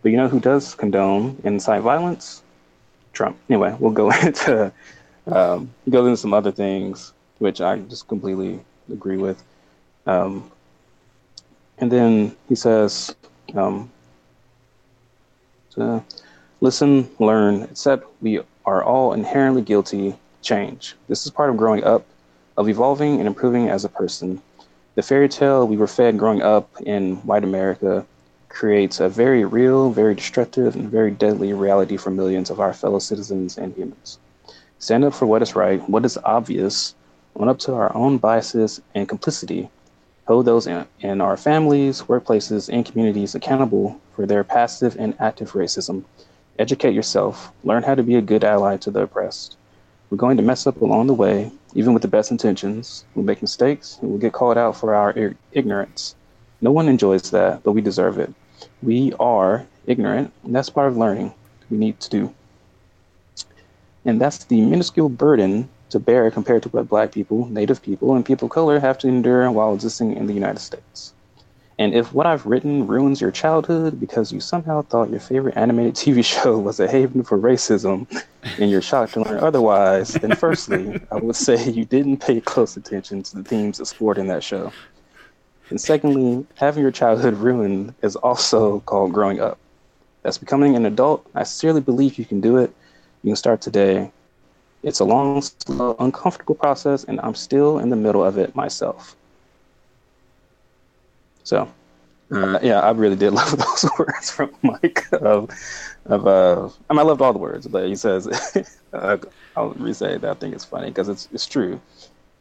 [0.04, 2.44] But you know who does condone and incite violence?
[3.14, 3.36] Trump.
[3.50, 4.72] Anyway, we'll go into
[5.26, 8.60] um, goes into some other things which I just completely
[8.92, 9.44] agree with.
[10.06, 10.52] Um,
[11.80, 13.16] and then he says,
[13.56, 13.92] um,
[15.72, 16.04] to
[16.62, 20.96] listen, learn, accept we are all inherently guilty, change.
[21.08, 22.06] This is part of growing up,
[22.58, 24.42] of evolving and improving as a person.
[24.96, 28.06] The fairy tale we were fed growing up in white America
[28.50, 33.00] creates a very real, very destructive, and very deadly reality for millions of our fellow
[33.00, 34.18] citizens and humans.
[34.80, 36.96] stand up for what is right, what is obvious,
[37.36, 39.70] own up to our own biases and complicity,
[40.28, 45.52] hold those in, in our families, workplaces, and communities accountable for their passive and active
[45.52, 46.04] racism.
[46.58, 49.58] Educate yourself, learn how to be a good ally to the oppressed.
[50.10, 53.04] We're going to mess up along the way, even with the best intentions.
[53.14, 56.16] We'll make mistakes and we'll get called out for our ignorance.
[56.62, 58.34] No one enjoys that, but we deserve it.
[58.82, 61.34] We are ignorant, and that's part of learning
[61.70, 62.34] we need to do.
[64.06, 68.26] And that's the minuscule burden to bear compared to what black people, native people, and
[68.26, 71.15] people of color have to endure while existing in the United States.
[71.78, 75.96] And if what I've written ruins your childhood because you somehow thought your favorite animated
[75.96, 78.08] TV show was a haven for racism
[78.58, 82.78] and you're shocked to learn otherwise, then firstly, I would say you didn't pay close
[82.78, 84.72] attention to the themes explored in that show.
[85.70, 89.58] And secondly, having your childhood ruined is also called growing up.
[90.24, 92.74] As becoming an adult, I sincerely believe you can do it.
[93.24, 94.12] You can start today.
[94.84, 99.16] It's a long, slow, uncomfortable process, and I'm still in the middle of it myself.
[101.46, 101.72] So,
[102.32, 105.06] uh, yeah, I really did love those words from Mike.
[105.14, 105.50] Of,
[106.06, 108.28] of uh, I, mean, I loved all the words, but he says,
[108.94, 109.18] uh,
[109.56, 111.80] I'll re-say that I think it's funny because it's it's true.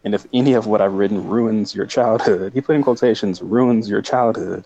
[0.05, 3.88] And if any of what I've written ruins your childhood, he put in quotations, ruins
[3.88, 4.64] your childhood,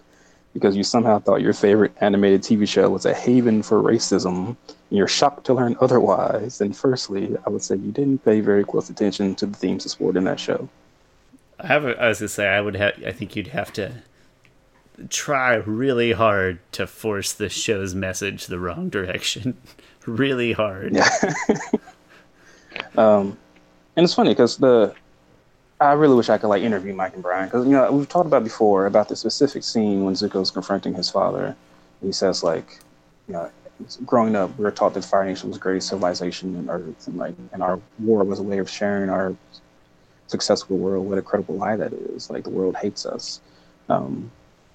[0.53, 4.99] because you somehow thought your favorite animated TV show was a haven for racism, and
[4.99, 8.91] you're shocked to learn otherwise, And firstly, I would say you didn't pay very close
[8.91, 10.69] attention to the themes explored in that show.
[11.61, 11.85] I have.
[11.85, 12.95] A, I was gonna say I would have.
[13.07, 13.93] I think you'd have to
[15.09, 19.57] try really hard to force the show's message the wrong direction.
[20.07, 20.95] really hard.
[20.95, 21.09] Yeah.
[22.97, 23.39] um,
[23.97, 24.95] and it's funny because the
[25.81, 28.27] I really wish I could like interview Mike and Bryan because you know we've talked
[28.27, 31.55] about before about the specific scene when Zuko's confronting his father.
[32.03, 32.79] He says like,
[33.29, 33.51] you know,
[34.05, 37.17] growing up we were taught that Fire Nation was the greatest civilization on Earth, and
[37.17, 39.37] like, and our war was a way of sharing our
[40.27, 41.07] successful world.
[41.09, 42.29] What a credible lie that is!
[42.29, 43.41] Like the world hates us.
[43.89, 44.31] Um,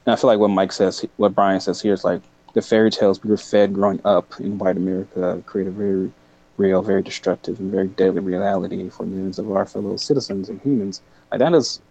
[0.06, 2.22] and I feel like what Mike says, what Bryan says here is like
[2.54, 6.12] the fairy tales we were fed growing up in white America create a very
[6.58, 11.02] real, very destructive, and very deadly reality for millions of our fellow citizens and humans.
[11.32, 11.82] Like that is,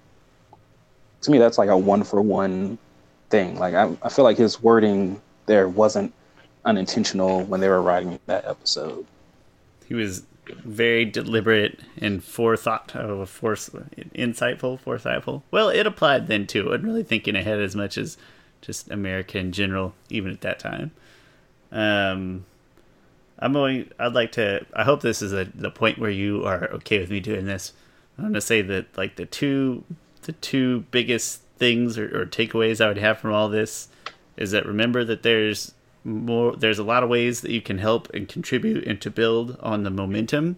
[1.22, 2.78] to me, that's like a one for one
[3.30, 3.58] thing.
[3.58, 6.12] Like I, I feel like his wording there wasn't
[6.64, 9.04] unintentional when they were writing that episode.
[9.86, 10.22] He was
[10.56, 13.68] very deliberate and forethought, oh, force,
[14.14, 15.42] insightful, foresightful.
[15.50, 16.66] Well, it applied then too.
[16.66, 18.16] Wasn't really thinking ahead as much as
[18.60, 20.92] just America in general, even at that time.
[21.70, 22.44] Um,
[23.38, 23.90] I'm going.
[23.98, 24.64] I'd like to.
[24.72, 27.72] I hope this is a, the point where you are okay with me doing this.
[28.16, 29.84] I'm going to say that like the two,
[30.22, 33.88] the two biggest things or, or takeaways I would have from all this
[34.36, 35.74] is that remember that there's
[36.04, 36.56] more.
[36.56, 39.82] There's a lot of ways that you can help and contribute and to build on
[39.82, 40.56] the momentum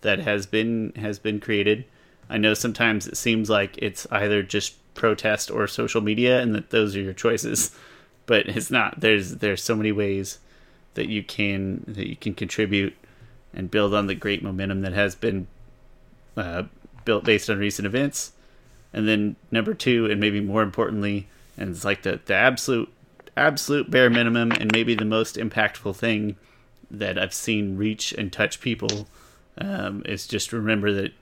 [0.00, 1.84] that has been has been created.
[2.28, 6.70] I know sometimes it seems like it's either just protest or social media, and that
[6.70, 7.76] those are your choices,
[8.26, 9.00] but it's not.
[9.00, 10.38] There's there's so many ways
[10.94, 12.94] that you can that you can contribute
[13.52, 15.46] and build on the great momentum that has been
[16.36, 16.64] uh,
[17.04, 18.32] built based on recent events.
[18.92, 22.92] And then number two, and maybe more importantly, and it's like the, the absolute
[23.36, 26.36] absolute bare minimum and maybe the most impactful thing
[26.90, 29.08] that I've seen reach and touch people
[29.58, 31.12] um, is just remember that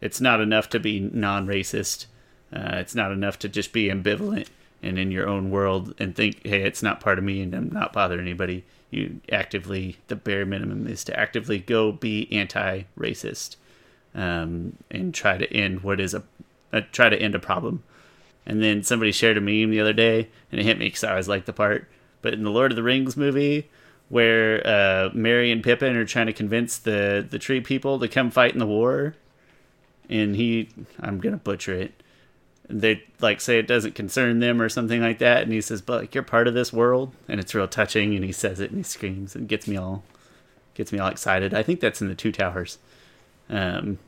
[0.00, 2.06] it's not enough to be non-racist.
[2.54, 4.48] Uh, it's not enough to just be ambivalent
[4.82, 7.70] and in your own world and think, hey, it's not part of me and I'm
[7.70, 13.56] not bothering anybody you actively the bare minimum is to actively go be anti-racist
[14.14, 16.22] um, and try to end what is a
[16.92, 17.82] try to end a problem.
[18.46, 21.10] And then somebody shared a meme the other day, and it hit me because I
[21.10, 21.88] always like the part.
[22.22, 23.70] But in the Lord of the Rings movie,
[24.08, 28.30] where uh, Merry and Pippin are trying to convince the the tree people to come
[28.30, 29.14] fight in the war,
[30.10, 30.68] and he,
[31.00, 32.02] I'm gonna butcher it
[32.68, 36.02] they like say it doesn't concern them or something like that and he says but
[36.02, 37.14] like you're part of this world?
[37.28, 40.02] And it's real touching and he says it and he screams and gets me all
[40.74, 41.54] gets me all excited.
[41.54, 42.78] I think that's in the two towers.
[43.50, 43.98] Um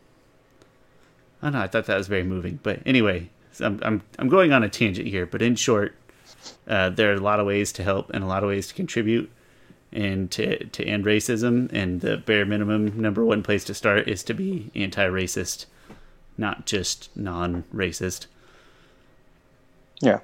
[1.42, 2.58] i don't know i thought that was very moving.
[2.62, 3.30] But anyway
[3.60, 5.94] i'm i'm, I'm going on a tangent here but in short
[6.68, 8.74] uh, there are a lot of ways to help and a lot of ways to
[8.74, 9.30] contribute
[9.92, 14.22] and to to end racism and the bare minimum number one place to start is
[14.24, 15.66] to be anti-racist
[16.36, 18.26] not just non-racist
[20.00, 20.20] yeah.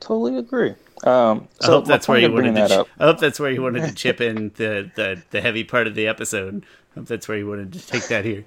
[0.00, 0.74] Totally agree.
[1.04, 2.68] Um, so I hope that's where you wanted to.
[2.68, 5.86] Ch- I hope that's where you wanted to chip in the, the, the heavy part
[5.86, 6.64] of the episode.
[6.92, 8.44] I hope that's where you wanted to take that here.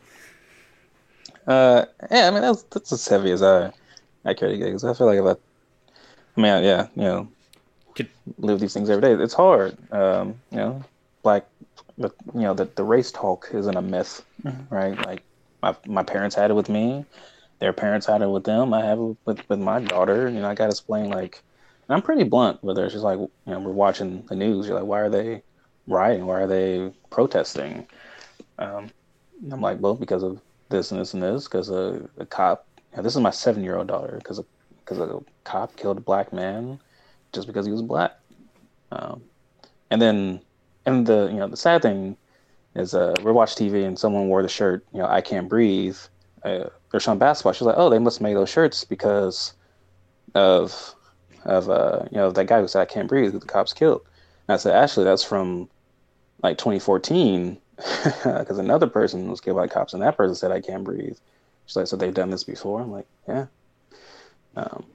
[1.46, 3.72] Uh, yeah, I mean that's that's as heavy as I
[4.26, 5.32] I get because I feel like if I,
[6.38, 7.28] I mean, yeah, you know,
[7.96, 9.22] Could, live these things every day.
[9.24, 9.78] It's hard.
[9.92, 10.84] Um, you know,
[11.22, 11.46] black
[11.98, 14.74] the you know the the race talk isn't a myth, mm-hmm.
[14.74, 14.98] right?
[15.06, 15.24] Like
[15.62, 17.06] my my parents had it with me,
[17.60, 18.74] their parents had it with them.
[18.74, 20.30] I have it with with my daughter.
[20.30, 21.42] You know, I got to explain like,
[21.90, 22.90] I'm pretty blunt with her.
[22.90, 24.68] She's like, you know, we're watching the news.
[24.68, 25.44] You're like, why are they
[25.88, 26.26] rioting?
[26.26, 27.88] Why are they protesting?
[28.60, 28.90] Um,
[29.50, 30.42] I'm like, well, because of
[30.74, 31.46] this and this and this.
[31.46, 32.68] Because a, a cop.
[32.98, 34.18] This is my seven year old daughter.
[34.18, 34.42] Because
[34.80, 36.80] because a, a cop killed a black man
[37.32, 38.20] just because he was black.
[38.92, 39.22] Um,
[39.90, 40.42] and then
[40.86, 42.18] and the you know the sad thing
[42.76, 45.98] is uh, we're watching TV and someone wore the shirt you know I can't breathe.
[46.44, 47.54] Uh, they're showing basketball.
[47.54, 49.54] She's like, oh, they must make those shirts because
[50.36, 50.96] of
[51.46, 54.02] of uh you know that guy who said I can't breathe who the cops killed.
[54.48, 55.70] And I said actually that's from
[56.42, 57.58] like 2014
[58.24, 61.18] because another person was killed by cops and that person said I can't breathe.
[61.66, 62.82] She's like, so they've done this before.
[62.82, 63.46] I'm like, yeah.
[64.56, 64.86] Um,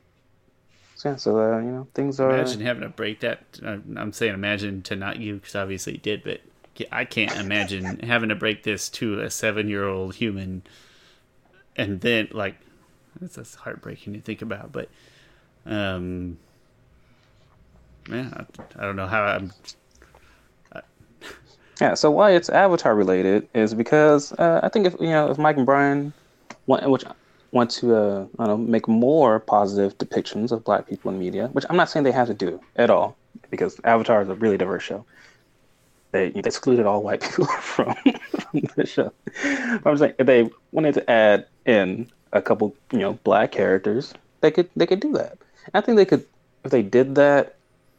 [0.99, 2.31] so yeah, so uh, you know, things are.
[2.31, 3.45] Imagine having to break that.
[3.64, 6.41] Uh, I'm saying imagine to not you because obviously you did, but
[6.91, 10.62] I can't imagine having to break this to a seven year old human,
[11.76, 12.57] and then like
[13.20, 14.72] that's, that's heartbreaking to think about.
[14.72, 14.89] But
[15.66, 16.39] um,
[18.09, 19.53] man, I, I don't know how I'm.
[21.81, 25.39] Yeah, so why it's Avatar related is because uh, I think if you know if
[25.39, 26.12] Mike and Bryan,
[26.66, 27.05] want, which
[27.53, 31.49] want to uh, I don't know, make more positive depictions of black people in media,
[31.49, 33.16] which I'm not saying they have to do at all,
[33.51, 35.05] because Avatar is a really diverse show.
[36.11, 37.95] They, they excluded all white people from,
[38.53, 39.12] the show.
[39.83, 44.14] But I'm saying if they wanted to add in a couple, you know, black characters,
[44.41, 45.39] they could they could do that.
[45.74, 46.26] I think they could
[46.64, 47.55] if they did that.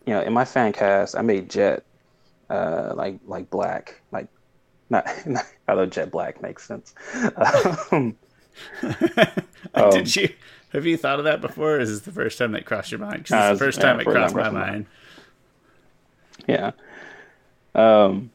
[0.06, 1.84] You know, in my fan cast, I made Jet
[2.50, 4.28] uh, like like black, like
[4.90, 6.94] not, not although Jet Black makes sense.
[7.92, 8.16] Um,
[9.74, 10.30] um, Did you
[10.74, 11.76] have you thought of that before?
[11.76, 13.24] Or is this the first time that crossed your mind?
[13.24, 14.86] Because it's the first time it crossed my mind.
[16.48, 16.72] Yeah.
[17.76, 18.32] Um,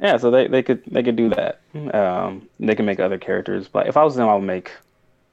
[0.00, 0.16] yeah.
[0.16, 1.60] So they, they could they could do that.
[1.94, 4.72] Um, they can make other characters, but if I was them, I would make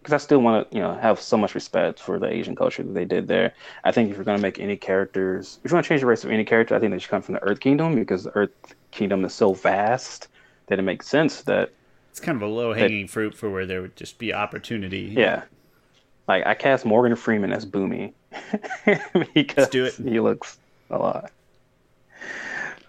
[0.04, 2.84] because I still want to you know have so much respect for the Asian culture
[2.84, 3.54] that they did there.
[3.86, 6.08] I think if you're going to make any characters, if you want to change the
[6.08, 8.36] race of any character, I think they should come from the Earth Kingdom because the
[8.36, 8.52] Earth
[8.92, 10.28] Kingdom is so vast
[10.68, 11.72] that it makes sense that
[12.12, 15.14] it's kind of a low hanging fruit for where there would just be opportunity.
[15.16, 15.44] Yeah.
[16.28, 18.14] Like I cast Morgan Freeman as Bumi
[19.34, 19.96] because Let's do it.
[19.96, 20.58] he looks
[20.90, 21.32] a lot.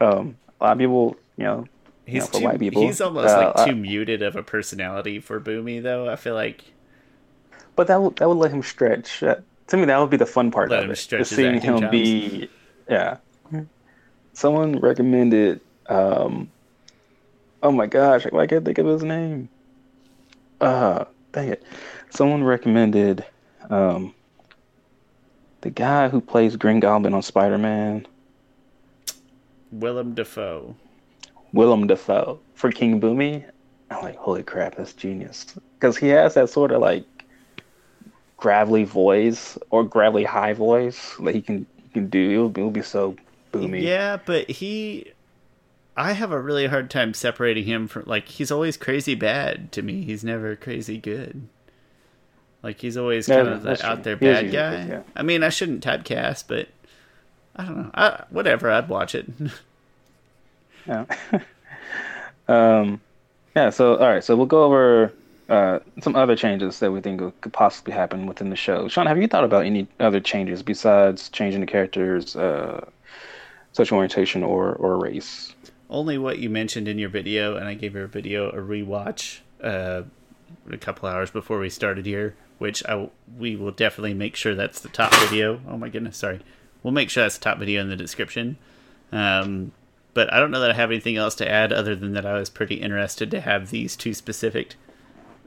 [0.01, 1.67] Um, a lot of people, you know,
[2.07, 4.43] he's you know, too, white people, he's almost uh, like too uh, muted of a
[4.43, 6.09] personality for Bumi though.
[6.09, 6.65] I feel like,
[7.77, 9.23] but that would that would let him stretch.
[9.23, 9.37] Uh,
[9.69, 12.49] to me, that would be the fun part let of it, seeing him be,
[12.89, 13.17] yeah.
[14.35, 16.51] Someone recommended um,
[17.65, 19.49] Oh my gosh, why can't I think of his name?
[20.61, 21.63] Uh, dang it.
[22.11, 23.25] Someone recommended
[23.71, 24.15] um,
[25.63, 28.07] the guy who plays Green Goblin on Spider Man.
[29.73, 30.77] Willem Dafoe.
[31.55, 33.43] Willem Dafoe for King Bumi.
[33.91, 35.47] I'm like, holy crap, that's genius.
[35.81, 37.07] Because he has that sort of like
[38.37, 42.31] gravelly voice or gravelly high voice that he can he can do.
[42.31, 43.17] It will, it will be so
[43.53, 43.83] boomy.
[43.83, 45.13] Yeah, but he
[45.97, 49.83] I have a really hard time separating him from like he's always crazy bad to
[49.83, 50.03] me.
[50.03, 51.49] He's never crazy good.
[52.63, 54.77] Like he's always kind of the out there bad guy.
[54.77, 55.03] Good, yeah.
[55.15, 56.69] I mean, I shouldn't typecast, but
[57.55, 57.91] I don't know.
[57.95, 59.27] I, whatever, I'd watch it.
[60.87, 61.05] yeah.
[62.49, 63.01] um,
[63.55, 63.71] yeah.
[63.71, 64.25] So all right.
[64.25, 65.13] So we'll go over
[65.49, 68.89] uh, some other changes that we think could possibly happen within the show.
[68.89, 72.85] Sean, have you thought about any other changes besides changing the characters' uh,
[73.73, 75.55] sexual orientation or or race?
[75.95, 80.03] only what you mentioned in your video, and I gave your video a rewatch uh,
[80.71, 84.81] a couple hours before we started here, which I we will definitely make sure that's
[84.81, 85.61] the top video.
[85.69, 86.41] Oh my goodness, sorry.
[86.83, 88.59] We'll make sure that's the top video in the description.
[89.13, 89.73] Um,
[90.13, 92.35] but I don't know that I have anything else to add other than that I
[92.35, 94.75] was pretty interested to have these two specific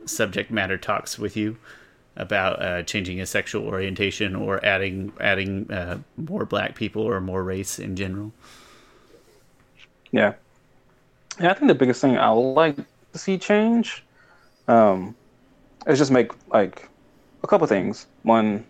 [0.08, 1.58] subject matter talks with you
[2.16, 7.43] about uh, changing a sexual orientation or adding adding uh, more black people or more
[7.43, 8.32] race in general.
[10.12, 10.34] Yeah.
[11.39, 14.03] Yeah, I think the biggest thing I like to see change
[14.68, 15.16] um,
[15.86, 16.89] is just make like
[17.43, 18.08] a couple things.
[18.24, 18.66] One,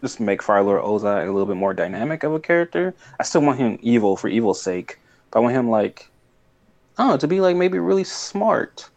[0.00, 2.94] just make Firelord Ozai a little bit more dynamic of a character.
[3.18, 5.00] I still want him evil for evil's sake,
[5.30, 6.08] but I want him like
[6.96, 8.88] I don't know to be like maybe really smart.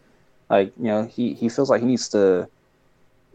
[0.50, 2.48] Like you know, he he feels like he needs to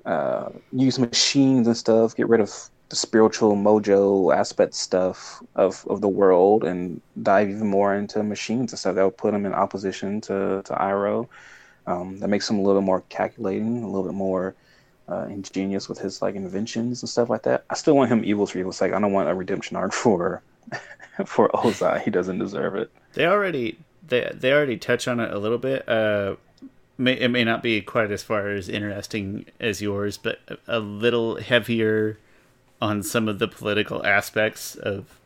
[0.05, 2.51] uh, use machines and stuff, get rid of
[2.89, 8.71] the spiritual mojo aspect stuff of, of the world and dive even more into machines
[8.71, 11.27] and stuff that would put him in opposition to, to Iroh.
[11.87, 14.55] Um, that makes him a little more calculating, a little bit more
[15.09, 17.63] uh, ingenious with his like inventions and stuff like that.
[17.69, 18.93] I still want him evil for evil's sake.
[18.93, 20.41] I don't want a redemption arc for
[21.25, 22.01] for Ozai.
[22.03, 22.91] He doesn't deserve it.
[23.13, 25.87] They already they they already touch on it a little bit.
[25.87, 26.35] Uh,
[26.97, 31.37] may, it may not be quite as far as interesting as yours, but a, little
[31.37, 32.17] heavier
[32.81, 35.19] on some of the political aspects of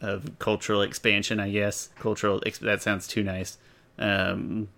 [0.00, 1.40] of cultural expansion.
[1.40, 3.58] I guess cultural that sounds too nice.
[3.98, 4.68] Um,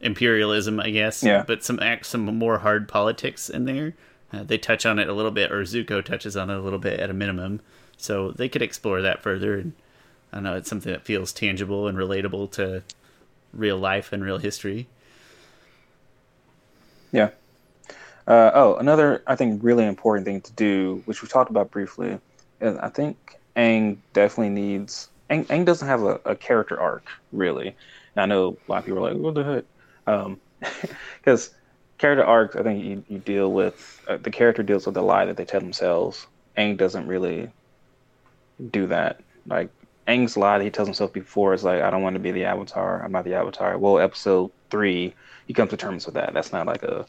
[0.00, 1.22] imperialism, I guess.
[1.22, 1.44] Yeah.
[1.46, 3.94] But some some more hard politics in there.
[4.32, 6.78] Uh, they touch on it a little bit, or Zuko touches on it a little
[6.78, 7.60] bit at a minimum.
[7.96, 9.58] So they could explore that further.
[9.58, 9.72] And
[10.32, 12.82] I know it's something that feels tangible and relatable to
[13.52, 14.86] real life and real history.
[17.12, 17.30] Yeah.
[18.26, 22.18] Uh, oh, another I think really important thing to do, which we talked about briefly,
[22.60, 25.08] is I think Aang definitely needs.
[25.30, 27.74] Aang, Aang doesn't have a, a character arc really.
[28.14, 30.36] And I know a lot of people are like, "What the heck?"
[31.18, 31.54] Because um,
[31.98, 35.24] character arcs, I think you, you deal with uh, the character deals with the lie
[35.24, 36.26] that they tell themselves.
[36.56, 37.50] Aang doesn't really
[38.70, 39.20] do that.
[39.46, 39.70] Like
[40.06, 42.44] Aang's lie that he tells himself before is like, "I don't want to be the
[42.44, 43.02] Avatar.
[43.02, 45.14] I'm not the Avatar." Well, episode three,
[45.50, 46.32] he comes to terms with that.
[46.32, 47.04] That's not like a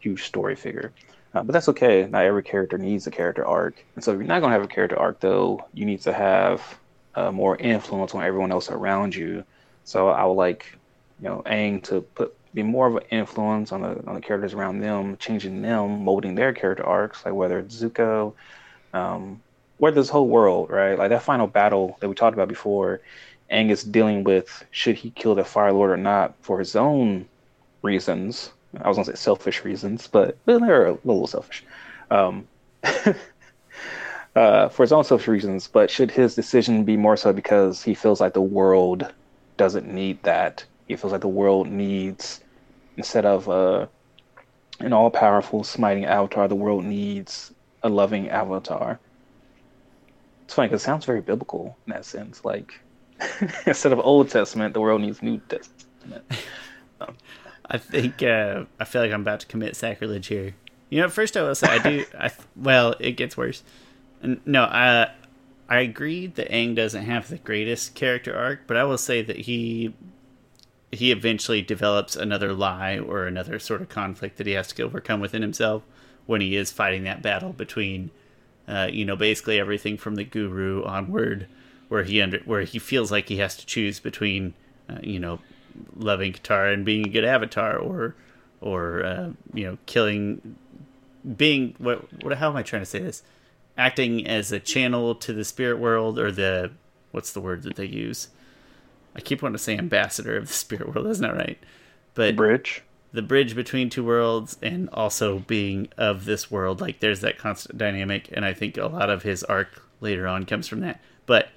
[0.00, 0.92] huge story figure.
[1.32, 2.06] Uh, but that's okay.
[2.06, 3.82] Not every character needs a character arc.
[3.94, 6.12] And so if you're not going to have a character arc, though, you need to
[6.12, 6.60] have
[7.14, 9.44] uh, more influence on everyone else around you.
[9.84, 10.76] So I would like,
[11.22, 14.52] you know, Aang to put be more of an influence on the on the characters
[14.52, 18.34] around them, changing them, molding their character arcs, like whether it's Zuko,
[18.92, 19.40] um,
[19.78, 20.98] where this whole world, right?
[20.98, 23.00] Like that final battle that we talked about before,
[23.50, 27.26] Aang is dealing with should he kill the Fire Lord or not for his own
[27.86, 28.50] reasons,
[28.82, 31.64] I was gonna say selfish reasons, but they're a little selfish.
[32.10, 32.46] Um,
[34.36, 37.94] uh, for his own selfish reasons, but should his decision be more so because he
[37.94, 39.12] feels like the world
[39.56, 40.64] doesn't need that?
[40.88, 42.40] He feels like the world needs
[42.96, 43.86] instead of uh,
[44.80, 48.98] an all-powerful smiting avatar, the world needs a loving avatar.
[50.44, 52.44] It's funny because it sounds very biblical in that sense.
[52.44, 52.80] Like
[53.66, 56.24] instead of Old Testament, the world needs New Testament.
[57.00, 57.16] Um,
[57.68, 60.54] I think uh, I feel like I'm about to commit sacrilege here.
[60.88, 62.04] You know, first I will say I do.
[62.18, 63.62] I well, it gets worse.
[64.22, 65.10] No, I
[65.68, 69.36] I agree that Aang doesn't have the greatest character arc, but I will say that
[69.36, 69.94] he
[70.92, 75.20] he eventually develops another lie or another sort of conflict that he has to overcome
[75.20, 75.82] within himself
[76.26, 78.10] when he is fighting that battle between,
[78.68, 81.46] uh, you know, basically everything from the guru onward,
[81.88, 84.54] where he under where he feels like he has to choose between,
[84.88, 85.40] uh, you know,
[85.96, 88.14] loving Katara and being a good avatar, or
[88.60, 90.56] or uh, you know killing,
[91.36, 93.22] being what what how am I trying to say this?
[93.78, 96.72] Acting as a channel to the spirit world, or the
[97.12, 98.28] what's the word that they use?
[99.14, 101.06] I keep wanting to say ambassador of the spirit world.
[101.06, 101.58] That's not that right,
[102.14, 102.82] but bridge.
[103.12, 106.80] The bridge between two worlds, and also being of this world.
[106.80, 110.44] Like there's that constant dynamic, and I think a lot of his arc later on
[110.44, 111.00] comes from that.
[111.24, 111.48] But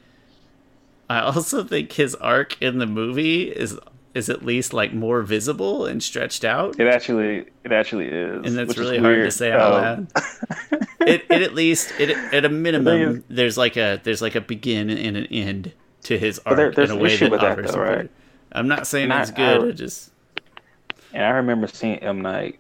[1.09, 3.78] I also think his arc in the movie is
[4.14, 6.80] is at least like more visible and stretched out.
[6.80, 10.07] It actually it actually is, and that's really hard to say out um, loud.
[11.01, 14.89] it, it at least it at a minimum there's like a there's like a begin
[14.89, 18.12] and an end to his arc there, in a way that offers that, though, right?
[18.51, 19.64] I'm not saying and it's I, good.
[19.64, 20.12] I, I just
[21.14, 22.60] and I remember seeing M Night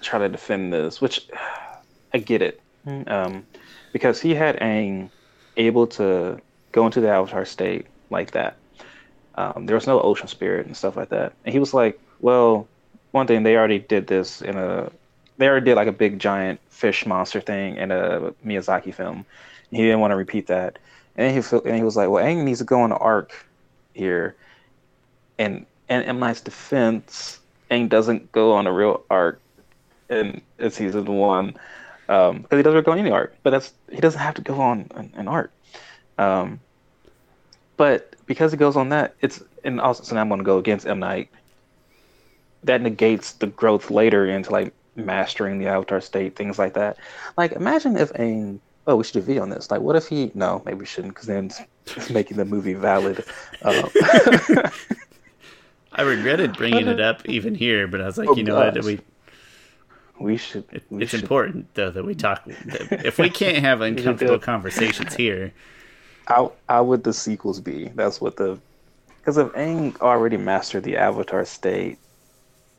[0.00, 1.28] try to defend this, which
[2.14, 2.60] I get it,
[3.06, 3.46] um,
[3.92, 5.10] because he had Aang
[5.56, 6.40] able to
[6.72, 8.56] go into the Avatar state like that
[9.34, 11.32] um, there was no ocean spirit and stuff like that.
[11.44, 12.68] And he was like, well,
[13.12, 14.90] one thing they already did this in a,
[15.38, 19.24] they already did like a big giant fish monster thing in a Miyazaki film.
[19.70, 20.78] He didn't want to repeat that.
[21.16, 23.32] And he and he was like, well, Aang needs to go on an arc
[23.94, 24.34] here.
[25.38, 27.38] And and M Night's defense,
[27.70, 29.40] Aang doesn't go on a real arc
[30.08, 31.54] in, in season one
[32.06, 33.34] because um, he doesn't go on any arc.
[33.42, 35.52] But that's he doesn't have to go on an, an arc.
[36.18, 36.60] Um,
[37.76, 40.86] but because it goes on that, it's and also so now I'm gonna go against
[40.86, 41.28] M Night.
[42.64, 46.96] That negates the growth later into like mastering the avatar state, things like that.
[47.36, 48.54] Like imagine if a
[48.86, 49.70] oh we should do a video on this.
[49.70, 51.50] Like what if he no maybe we shouldn't because then
[51.86, 53.24] it's making the movie valid.
[53.62, 53.88] Uh,
[55.92, 58.76] I regretted bringing it up even here, but I was like, oh, you know gosh.
[58.76, 59.00] what, we
[60.18, 60.64] we should.
[60.88, 61.22] We it's should.
[61.22, 62.42] important though that we talk.
[62.46, 65.52] if we can't have uncomfortable conversations here,
[66.26, 67.88] how how would the sequels be?
[67.94, 68.58] That's what the
[69.18, 71.98] because if Aang already mastered the Avatar state,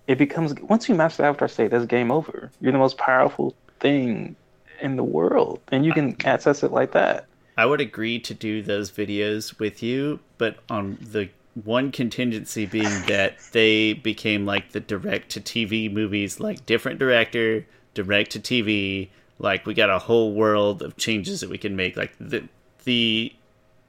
[0.07, 2.51] it becomes once you master the Avatar state, that's game over.
[2.59, 4.35] You're the most powerful thing
[4.81, 7.25] in the world, and you can access it like that.
[7.57, 11.29] I would agree to do those videos with you, but on the
[11.63, 17.65] one contingency being that they became like the direct to TV movies, like different director,
[17.93, 19.09] direct to TV.
[19.39, 21.95] Like we got a whole world of changes that we can make.
[21.95, 22.47] Like the
[22.83, 23.33] the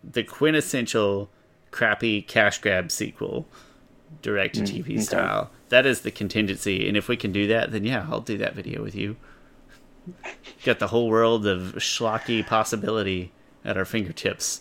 [0.02, 1.30] the quintessential
[1.70, 3.46] crappy cash grab sequel,
[4.22, 5.00] direct to TV mm, okay.
[5.00, 5.50] style.
[5.70, 8.54] That is the contingency, and if we can do that, then yeah, I'll do that
[8.54, 9.16] video with you.
[10.64, 13.32] Got the whole world of schlocky possibility
[13.64, 14.60] at our fingertips.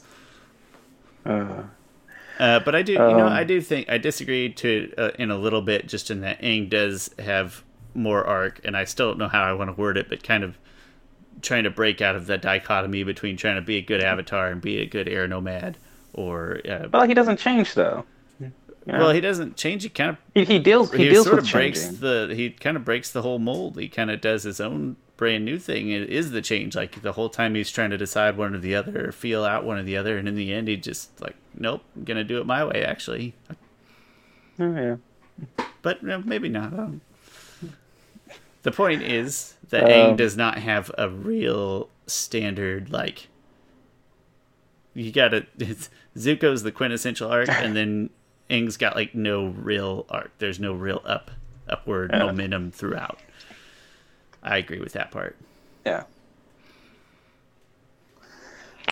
[1.25, 1.63] Uh,
[2.39, 5.11] uh, but I do, um, you know, um, I do think I disagree to uh,
[5.19, 7.63] in a little bit, just in that Aang does have
[7.93, 10.43] more arc, and I still don't know how I want to word it, but kind
[10.43, 10.57] of
[11.41, 14.61] trying to break out of that dichotomy between trying to be a good avatar and
[14.61, 15.77] be a good air nomad,
[16.13, 16.59] or.
[16.67, 18.05] Uh, but like he doesn't change though.
[18.85, 18.99] Yeah.
[18.99, 19.83] Well, he doesn't change.
[19.83, 20.91] He kind of he, he deals.
[20.91, 21.99] He, he deals sort of breaks changing.
[22.01, 22.33] the.
[22.35, 23.77] He kind of breaks the whole mold.
[23.77, 25.89] He kind of does his own brand new thing.
[25.89, 26.75] It is the change.
[26.75, 29.63] Like the whole time he's trying to decide one or the other, or feel out
[29.63, 32.39] one or the other, and in the end, he just like, nope, I'm gonna do
[32.39, 32.83] it my way.
[32.83, 33.35] Actually.
[34.59, 34.95] Oh yeah.
[35.81, 36.73] But you know, maybe not.
[38.63, 43.27] The point is that um, Aang does not have a real standard like.
[44.93, 45.45] You gotta.
[45.59, 48.09] It's, Zuko's the quintessential arc, and then
[48.49, 50.31] Aang's got like no real arc.
[50.39, 51.31] There's no real up
[51.67, 52.19] upward yeah.
[52.19, 53.19] momentum throughout.
[54.41, 55.35] I agree with that part.
[55.85, 56.03] Yeah.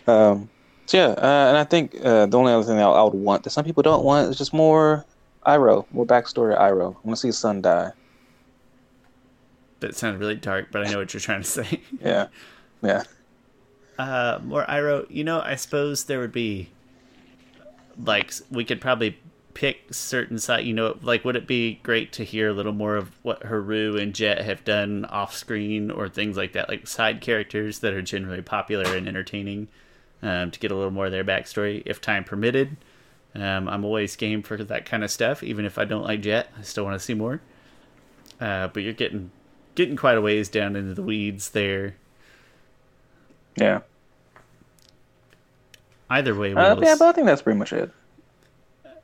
[0.08, 0.50] Um.
[0.88, 3.44] So yeah, uh, and I think uh, the only other thing I, I would want
[3.44, 5.06] that some people don't want is just more
[5.46, 6.58] Iroh, more backstory.
[6.60, 6.96] Iroh.
[6.96, 7.92] I want to see his son die.
[9.82, 11.82] That sounds really dark, but I know what you're trying to say.
[12.02, 12.28] yeah.
[12.82, 13.04] Yeah.
[14.00, 15.06] Uh, more Iroh.
[15.10, 16.70] You know, I suppose there would be
[17.98, 19.18] like we could probably
[19.54, 22.96] pick certain side you know like would it be great to hear a little more
[22.96, 27.22] of what Haru and Jet have done off screen or things like that like side
[27.22, 29.68] characters that are generally popular and entertaining
[30.24, 32.78] um, to get a little more of their backstory if time permitted
[33.36, 36.50] um, I'm always game for that kind of stuff even if I don't like Jet
[36.58, 37.42] I still want to see more
[38.40, 39.32] uh, but you're getting
[39.76, 41.96] getting quite a ways down into the weeds there
[43.58, 43.80] yeah
[46.10, 47.92] either way uh, yeah but I think that's pretty much it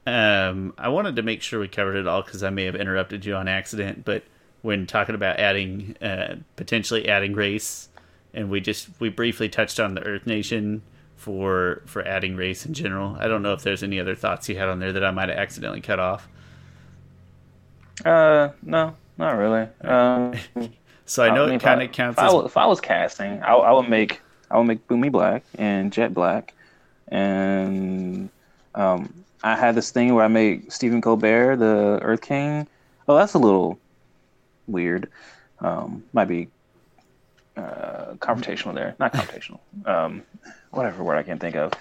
[0.07, 3.25] um, I wanted to make sure we covered it all because I may have interrupted
[3.25, 4.05] you on accident.
[4.05, 4.23] But
[4.61, 7.89] when talking about adding, uh, potentially adding race,
[8.33, 10.81] and we just we briefly touched on the Earth Nation
[11.17, 13.17] for for adding race in general.
[13.19, 15.27] I don't know if there's any other thoughts you had on there that I might
[15.27, 16.29] have accidentally cut off.
[18.05, 19.67] Uh, no, not really.
[19.81, 20.33] Um,
[21.05, 22.17] so I know I mean, it kind of counts.
[22.17, 22.33] If, as...
[22.33, 25.91] I, if I was casting, I, I would make I would make Bumi black and
[25.91, 26.53] Jet black,
[27.09, 28.29] and
[28.75, 29.13] um,
[29.43, 32.67] I had this thing where I made Stephen Colbert the Earth King.
[33.07, 33.79] Oh, that's a little
[34.67, 35.09] weird.
[35.59, 36.49] Um, might be
[37.55, 38.95] uh, confrontational there.
[38.99, 39.59] Not confrontational.
[39.85, 40.23] Um,
[40.71, 41.71] whatever word I can't think of.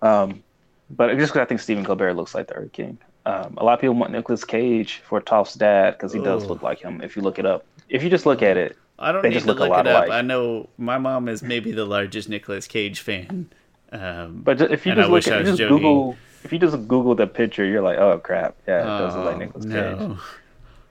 [0.00, 0.42] Um,
[0.90, 2.98] but just because I think Stephen Colbert looks like the Earth King.
[3.26, 6.62] Um, a lot of people want Nicolas Cage for Toph's dad because he does look
[6.62, 7.00] like him.
[7.00, 9.46] If you look it up, if you just look at it, I don't need to
[9.46, 9.86] look, look it up.
[9.86, 10.10] Alike.
[10.10, 13.50] I know my mom is maybe the largest Nicolas Cage fan.
[13.92, 17.64] Um, but if you just look at, just Google if you just Google the picture,
[17.64, 20.18] you're like, oh crap, yeah, it does look like oh, Nicolas no.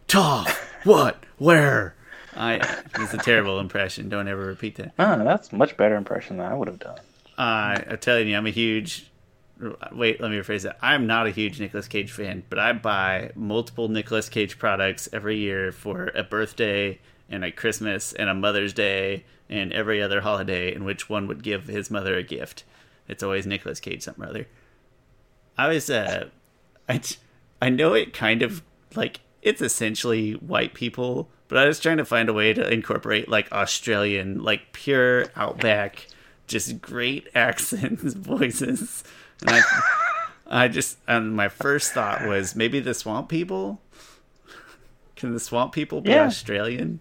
[0.07, 0.55] Cage.
[0.84, 1.23] what?
[1.38, 1.95] Where?
[2.36, 2.55] I
[2.95, 4.09] it's a terrible impression.
[4.09, 4.93] Don't ever repeat that.
[4.97, 6.97] Ah, that's much better impression than I would have done.
[7.38, 9.11] I, I'm telling you, I'm a huge.
[9.91, 10.77] Wait, let me rephrase that.
[10.81, 15.37] I'm not a huge Nicolas Cage fan, but I buy multiple Nicolas Cage products every
[15.37, 16.99] year for a birthday
[17.29, 21.43] and a Christmas and a Mother's Day and every other holiday in which one would
[21.43, 22.63] give his mother a gift.
[23.07, 24.47] It's always Nicolas Cage something or other.
[25.57, 26.30] I was uh,
[26.89, 27.01] I
[27.61, 28.63] I know it kind of
[28.95, 33.30] like it's essentially white people, but I was trying to find a way to incorporate
[33.30, 36.07] like Australian, like pure outback,
[36.47, 39.03] just great accents, voices,
[39.48, 39.61] and I,
[40.65, 43.82] I just and my first thought was maybe the swamp people.
[45.15, 46.26] Can the swamp people be yeah.
[46.26, 46.99] Australian?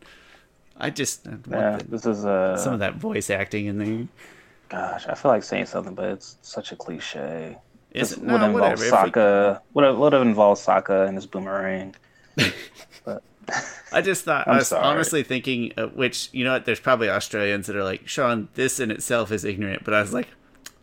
[0.77, 4.09] I just yeah, the, this is uh, some of that voice acting in there.
[4.69, 7.59] Gosh, I feel like saying something, but it's such a cliche.
[7.93, 8.23] Is it?
[8.23, 9.61] No, would involve Sokka.
[9.75, 9.83] We...
[9.83, 11.95] Would would have involved Sokka and his boomerang.
[13.05, 13.23] but
[13.93, 14.85] I just thought i was sorry.
[14.85, 16.65] honestly thinking, uh, which you know what?
[16.65, 19.85] There's probably Australians that are like, Sean, this in itself is ignorant.
[19.85, 20.29] But I was like,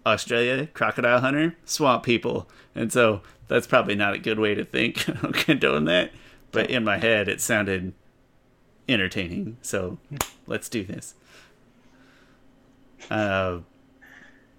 [0.10, 5.07] Australia, crocodile hunter, swamp people, and so that's probably not a good way to think.
[5.10, 6.11] I don't condone that,
[6.52, 7.94] but in my head, it sounded
[8.88, 9.57] entertaining.
[9.61, 9.98] So
[10.48, 11.15] let's do this.
[13.10, 13.60] Uh,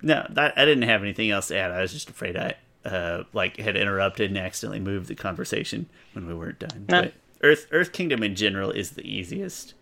[0.02, 1.70] no, that, I didn't have anything else to add.
[1.70, 2.54] I was just afraid I
[2.84, 6.86] uh, like had interrupted and accidentally moved the conversation when we weren't done.
[6.88, 7.02] No.
[7.02, 9.74] But Earth Earth Kingdom in general is the easiest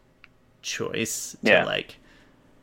[0.63, 1.65] choice to yeah.
[1.65, 1.97] like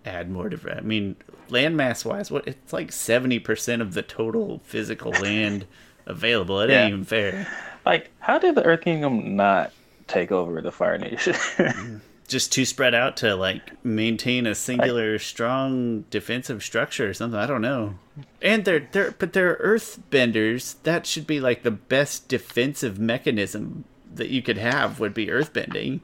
[0.06, 0.78] add more to.
[0.78, 1.16] I mean,
[1.50, 5.66] landmass wise, what it's like seventy percent of the total physical land
[6.06, 6.60] available.
[6.62, 6.84] It yeah.
[6.84, 7.48] ain't even fair.
[7.86, 9.72] Like, how did the Earth Kingdom not
[10.08, 11.36] take over the Fire Nation?
[12.28, 17.40] just too spread out to like maintain a singular strong defensive structure or something.
[17.40, 17.96] I don't know.
[18.42, 20.76] And they're they're but they're earthbenders.
[20.84, 26.00] That should be like the best defensive mechanism that you could have would be earthbending.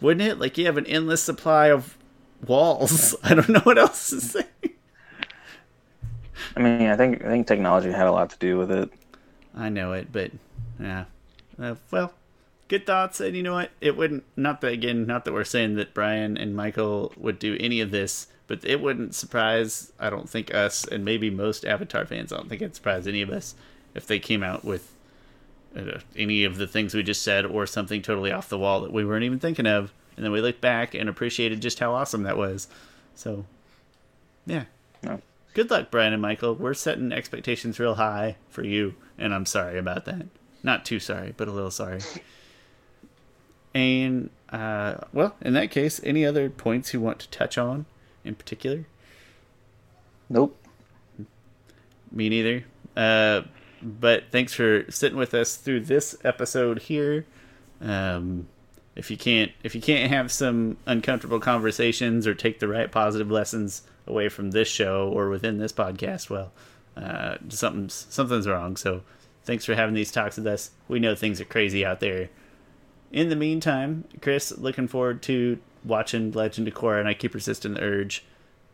[0.00, 0.38] Wouldn't it?
[0.38, 1.96] Like you have an endless supply of
[2.46, 3.14] walls.
[3.22, 4.44] I don't know what else to say.
[6.56, 8.90] I mean, I think I think technology had a lot to do with it.
[9.54, 10.32] I know it, but
[10.80, 11.04] yeah.
[11.58, 12.12] Uh, well,
[12.68, 13.20] good thoughts.
[13.20, 13.70] And you know what?
[13.80, 14.24] It wouldn't.
[14.36, 15.06] Not that again.
[15.06, 18.80] Not that we're saying that Bryan and Michael would do any of this, but it
[18.80, 19.92] wouldn't surprise.
[19.98, 22.32] I don't think us, and maybe most Avatar fans.
[22.32, 23.54] I don't think it'd surprise any of us
[23.94, 24.92] if they came out with
[25.76, 28.92] uh, any of the things we just said, or something totally off the wall that
[28.92, 32.22] we weren't even thinking of, and then we looked back and appreciated just how awesome
[32.24, 32.68] that was.
[33.14, 33.44] So,
[34.46, 34.64] yeah.
[35.02, 35.20] No.
[35.54, 36.54] Good luck, Bryan and Michael.
[36.54, 40.26] We're setting expectations real high for you, and I'm sorry about that.
[40.62, 42.00] Not too sorry, but a little sorry.
[43.74, 47.86] And uh, well, in that case, any other points you want to touch on
[48.24, 48.86] in particular?
[50.28, 50.56] Nope.
[52.10, 52.64] Me neither.
[52.96, 53.42] Uh,
[53.82, 57.26] but thanks for sitting with us through this episode here.
[57.80, 58.48] Um,
[58.96, 63.30] if you can't if you can't have some uncomfortable conversations or take the right positive
[63.30, 66.52] lessons away from this show or within this podcast, well,
[66.96, 68.76] uh, something's something's wrong.
[68.76, 69.02] So
[69.44, 70.70] thanks for having these talks with us.
[70.88, 72.30] We know things are crazy out there
[73.12, 77.74] in the meantime, Chris, looking forward to watching Legend of Korra, and I keep resisting
[77.74, 78.24] the urge.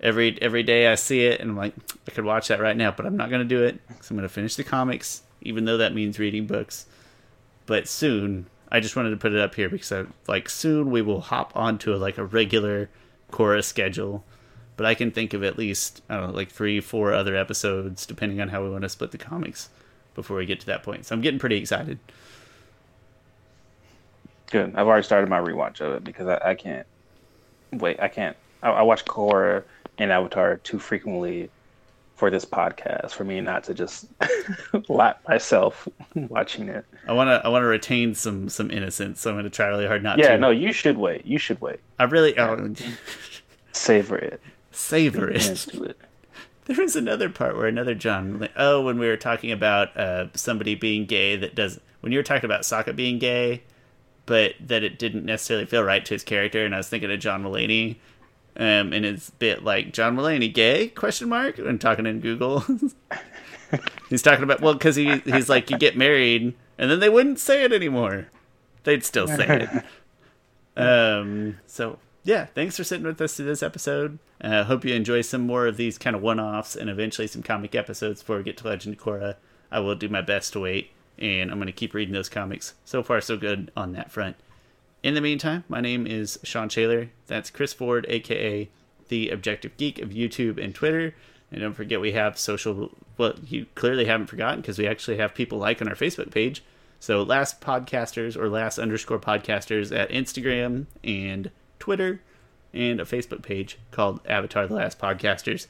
[0.01, 1.75] Every every day I see it, and I'm like,
[2.09, 4.23] I could watch that right now, but I'm not going to do it I'm going
[4.23, 6.87] to finish the comics, even though that means reading books.
[7.67, 11.03] But soon, I just wanted to put it up here because I like soon we
[11.03, 12.89] will hop onto a, like a regular
[13.31, 14.25] Korra schedule.
[14.79, 18.49] But I can think of at least know, like three, four other episodes, depending on
[18.49, 19.69] how we want to split the comics,
[20.15, 21.05] before we get to that point.
[21.05, 21.99] So I'm getting pretty excited.
[24.51, 24.75] Good.
[24.75, 26.87] I've already started my rewatch of it because I, I can't
[27.73, 28.01] wait.
[28.01, 28.37] I can't.
[28.63, 29.65] I, I watch Korra
[29.99, 31.51] and Avatar too frequently
[32.23, 34.07] for this podcast for me not to just
[34.89, 36.85] lap myself watching it.
[37.09, 39.67] I want to I want to retain some some innocence, so I'm going to try
[39.67, 40.33] really hard not yeah, to.
[40.35, 41.27] Yeah, no, you should wait.
[41.27, 41.81] You should wait.
[41.99, 42.75] I really oh,
[43.73, 44.41] savor it.
[44.71, 45.75] Savor it.
[45.75, 45.97] it.
[46.67, 48.49] There was another part where another John.
[48.57, 51.81] Oh, when we were talking about uh, somebody being gay that does.
[52.03, 53.65] When you were talking about Sokka being gay,
[54.27, 56.65] but that it didn't necessarily feel right to his character.
[56.65, 57.97] And I was thinking of John Mulaney,
[58.57, 62.65] um, and it's a bit like John Mulaney gay question mark when talking in Google.
[64.11, 67.39] he's talking about well because he he's like you get married and then they wouldn't
[67.39, 68.29] say it anymore.
[68.85, 69.85] They'd still say it.
[70.81, 71.59] um.
[71.67, 74.19] So yeah, thanks for sitting with us to this episode.
[74.41, 77.43] I uh, hope you enjoy some more of these kind of one-offs and eventually some
[77.43, 79.37] comic episodes before we get to Legend of Korra.
[79.71, 82.75] I will do my best to wait and I'm going to keep reading those comics.
[82.85, 84.37] So far, so good on that front.
[85.03, 87.11] In the meantime, my name is Sean Shaler.
[87.27, 88.69] That's Chris Ford, aka
[89.09, 91.15] the Objective Geek of YouTube and Twitter.
[91.51, 92.97] And don't forget, we have social.
[93.19, 96.63] Well, you clearly haven't forgotten because we actually have people like on our Facebook page.
[97.01, 101.51] So, last podcasters or last underscore podcasters at Instagram and
[101.81, 102.23] Twitter,
[102.73, 105.67] and a Facebook page called Avatar the Last Podcasters.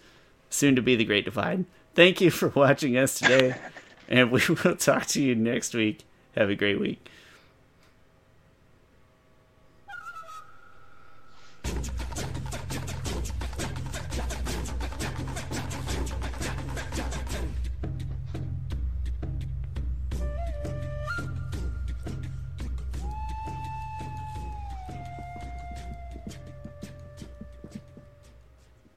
[0.50, 1.64] Soon to be the Great Divide.
[1.94, 3.54] Thank you for watching us today.
[4.09, 6.04] and we will talk to you next week.
[6.36, 7.09] Have a great week.
[11.68, 12.02] Ooh.